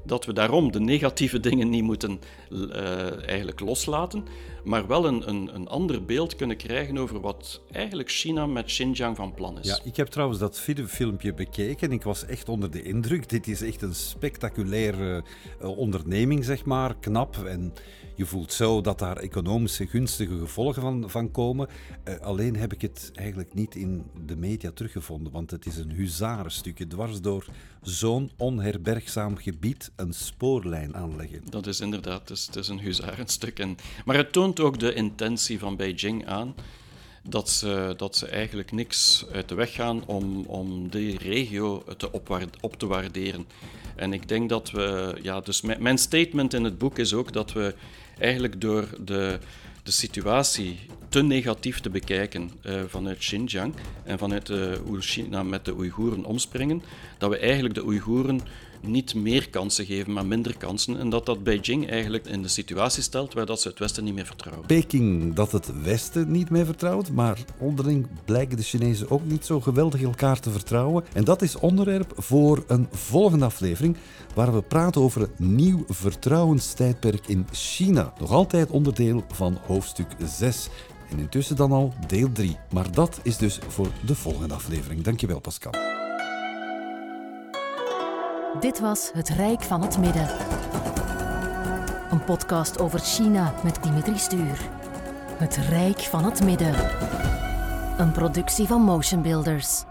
dat 0.03 0.25
we 0.25 0.33
daarom 0.33 0.71
de 0.71 0.79
negatieve 0.79 1.39
dingen 1.39 1.69
niet 1.69 1.83
moeten 1.83 2.19
uh, 2.49 3.27
eigenlijk 3.27 3.59
loslaten, 3.59 4.25
maar 4.63 4.87
wel 4.87 5.05
een, 5.05 5.29
een, 5.29 5.55
een 5.55 5.67
ander 5.67 6.05
beeld 6.05 6.35
kunnen 6.35 6.57
krijgen 6.57 6.97
over 6.97 7.19
wat 7.19 7.61
eigenlijk 7.71 8.11
China 8.11 8.45
met 8.45 8.65
Xinjiang 8.65 9.15
van 9.15 9.33
plan 9.33 9.59
is. 9.59 9.67
Ja, 9.67 9.79
ik 9.83 9.95
heb 9.95 10.07
trouwens 10.07 10.39
dat 10.39 10.59
filmpje 10.87 11.33
bekeken. 11.33 11.91
Ik 11.91 12.03
was 12.03 12.25
echt 12.25 12.49
onder 12.49 12.71
de 12.71 12.83
indruk. 12.83 13.29
Dit 13.29 13.47
is 13.47 13.61
echt 13.61 13.81
een 13.81 13.95
spectaculaire 13.95 15.23
uh, 15.61 15.77
onderneming, 15.77 16.45
zeg 16.45 16.65
maar. 16.65 16.95
Knap 16.99 17.37
en 17.45 17.73
je 18.15 18.25
voelt 18.25 18.53
zo 18.53 18.81
dat 18.81 18.99
daar 18.99 19.17
economische 19.17 19.87
gunstige 19.87 20.37
gevolgen 20.37 20.81
van, 20.81 21.09
van 21.09 21.31
komen. 21.31 21.67
Uh, 22.07 22.15
alleen 22.19 22.55
heb 22.55 22.73
ik 22.73 22.81
het 22.81 23.11
eigenlijk 23.13 23.53
niet 23.53 23.75
in 23.75 24.05
de 24.25 24.35
media 24.35 24.71
teruggevonden, 24.71 25.31
want 25.31 25.51
het 25.51 25.65
is 25.65 25.77
een 25.77 25.91
dwars 26.73 27.21
door 27.21 27.45
zo'n 27.81 28.31
onherbergzaam 28.37 29.37
gebied 29.37 29.91
een 29.95 30.13
spoorlijn 30.13 30.95
aanleggen. 30.95 31.41
Dat 31.49 31.67
is 31.67 31.79
inderdaad, 31.79 32.19
het 32.19 32.29
is, 32.29 32.45
het 32.45 32.55
is 32.55 32.67
een 32.67 32.79
huzarenstuk. 32.79 33.59
En, 33.59 33.77
maar 34.05 34.15
het 34.15 34.31
toont 34.31 34.59
ook 34.59 34.79
de 34.79 34.93
intentie 34.93 35.59
van 35.59 35.75
Beijing 35.75 36.25
aan 36.27 36.55
dat 37.29 37.49
ze, 37.49 37.93
dat 37.97 38.15
ze 38.15 38.27
eigenlijk 38.27 38.71
niks 38.71 39.25
uit 39.31 39.49
de 39.49 39.55
weg 39.55 39.73
gaan 39.73 40.05
om, 40.05 40.45
om 40.45 40.89
die 40.89 41.17
regio 41.17 41.83
te 41.97 42.11
op 42.61 42.77
te 42.77 42.85
waarderen. 42.85 43.45
En 43.95 44.13
ik 44.13 44.27
denk 44.27 44.49
dat 44.49 44.71
we, 44.71 45.17
ja, 45.21 45.39
dus 45.39 45.61
mijn 45.61 45.97
statement 45.97 46.53
in 46.53 46.63
het 46.63 46.77
boek 46.77 46.97
is 46.97 47.13
ook 47.13 47.33
dat 47.33 47.53
we 47.53 47.75
eigenlijk 48.19 48.61
door 48.61 48.87
de, 49.05 49.39
de 49.85 49.91
situatie 49.91 50.79
te 51.09 51.21
negatief 51.23 51.79
te 51.79 51.89
bekijken 51.89 52.51
uh, 52.63 52.81
vanuit 52.87 53.17
Xinjiang 53.17 53.73
en 54.03 54.17
vanuit 54.17 54.45
de, 54.45 54.79
hoe 54.85 55.01
China 55.01 55.43
met 55.43 55.65
de 55.65 55.75
Oeigoeren 55.75 56.23
omspringen, 56.23 56.83
dat 57.17 57.29
we 57.29 57.37
eigenlijk 57.37 57.75
de 57.75 57.85
Oeigoeren 57.85 58.41
niet 58.81 59.15
meer 59.15 59.49
kansen 59.49 59.85
geven, 59.85 60.13
maar 60.13 60.25
minder 60.25 60.57
kansen. 60.57 60.99
En 60.99 61.09
dat 61.09 61.25
dat 61.25 61.43
Beijing 61.43 61.89
eigenlijk 61.89 62.27
in 62.27 62.41
de 62.41 62.47
situatie 62.47 63.03
stelt 63.03 63.33
waar 63.33 63.45
dat 63.45 63.61
ze 63.61 63.67
het 63.67 63.79
Westen 63.79 64.03
niet 64.03 64.13
meer 64.13 64.25
vertrouwen. 64.25 64.65
Peking 64.65 65.33
dat 65.33 65.51
het 65.51 65.83
Westen 65.83 66.31
niet 66.31 66.49
meer 66.49 66.65
vertrouwt, 66.65 67.11
maar 67.11 67.39
onderling 67.57 68.07
blijken 68.25 68.57
de 68.57 68.63
Chinezen 68.63 69.09
ook 69.09 69.25
niet 69.25 69.45
zo 69.45 69.61
geweldig 69.61 70.01
elkaar 70.01 70.39
te 70.39 70.51
vertrouwen. 70.51 71.03
En 71.13 71.23
dat 71.23 71.41
is 71.41 71.55
onderwerp 71.55 72.13
voor 72.15 72.63
een 72.67 72.87
volgende 72.91 73.45
aflevering, 73.45 73.97
waar 74.33 74.53
we 74.53 74.61
praten 74.61 75.01
over 75.01 75.21
het 75.21 75.39
nieuw 75.39 75.83
vertrouwenstijdperk 75.87 77.27
in 77.27 77.47
China. 77.51 78.13
Nog 78.19 78.31
altijd 78.31 78.69
onderdeel 78.69 79.23
van 79.31 79.57
hoofdstuk 79.65 80.07
6. 80.25 80.69
En 81.09 81.19
intussen 81.19 81.55
dan 81.55 81.71
al 81.71 81.93
deel 82.07 82.31
3. 82.31 82.57
Maar 82.71 82.91
dat 82.91 83.19
is 83.23 83.37
dus 83.37 83.59
voor 83.67 83.87
de 84.05 84.15
volgende 84.15 84.53
aflevering. 84.53 85.01
Dankjewel, 85.01 85.39
Pascal. 85.39 86.04
Dit 88.59 88.79
was 88.79 89.11
Het 89.13 89.29
Rijk 89.29 89.61
van 89.61 89.81
het 89.81 89.97
Midden. 89.97 90.27
Een 92.11 92.23
podcast 92.23 92.79
over 92.79 92.99
China 92.99 93.53
met 93.63 93.83
Dimitri 93.83 94.17
Stuur. 94.17 94.59
Het 95.37 95.55
Rijk 95.55 95.99
van 95.99 96.25
het 96.25 96.43
Midden. 96.43 96.75
Een 97.97 98.11
productie 98.11 98.67
van 98.67 98.81
Motion 98.81 99.21
Builders. 99.21 99.83